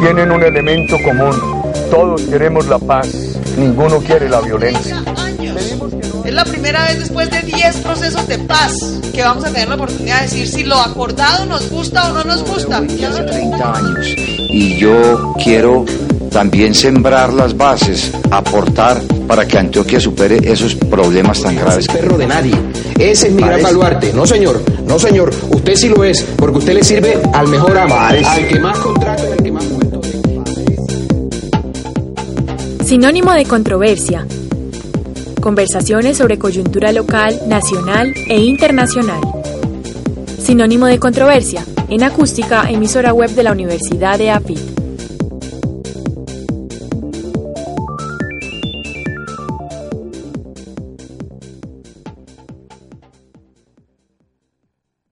[0.00, 1.62] tienen un elemento común.
[1.90, 5.02] Todos queremos la paz, ninguno quiere la violencia.
[6.24, 8.74] Es la primera vez después de 10 procesos de paz
[9.12, 12.24] que vamos a tener la oportunidad de decir si lo acordado nos gusta o no
[12.24, 12.78] nos gusta.
[12.78, 14.06] hace 30 años.
[14.50, 15.84] Y yo quiero
[16.30, 21.86] también sembrar las bases, aportar para que Antioquia supere esos problemas tan graves.
[21.88, 22.54] es perro de nadie.
[22.98, 24.12] Ese es mi gran baluarte.
[24.12, 24.62] No, señor.
[24.86, 25.30] No, señor.
[25.50, 29.24] Usted sí lo es, porque usted le sirve al mejor amo, al que más contrato
[29.28, 29.64] y al que más
[32.84, 34.26] Sinónimo de controversia.
[35.40, 39.20] Conversaciones sobre coyuntura local, nacional e internacional.
[40.38, 41.64] Sinónimo de controversia.
[41.88, 44.79] En acústica, emisora web de la Universidad de AFIT.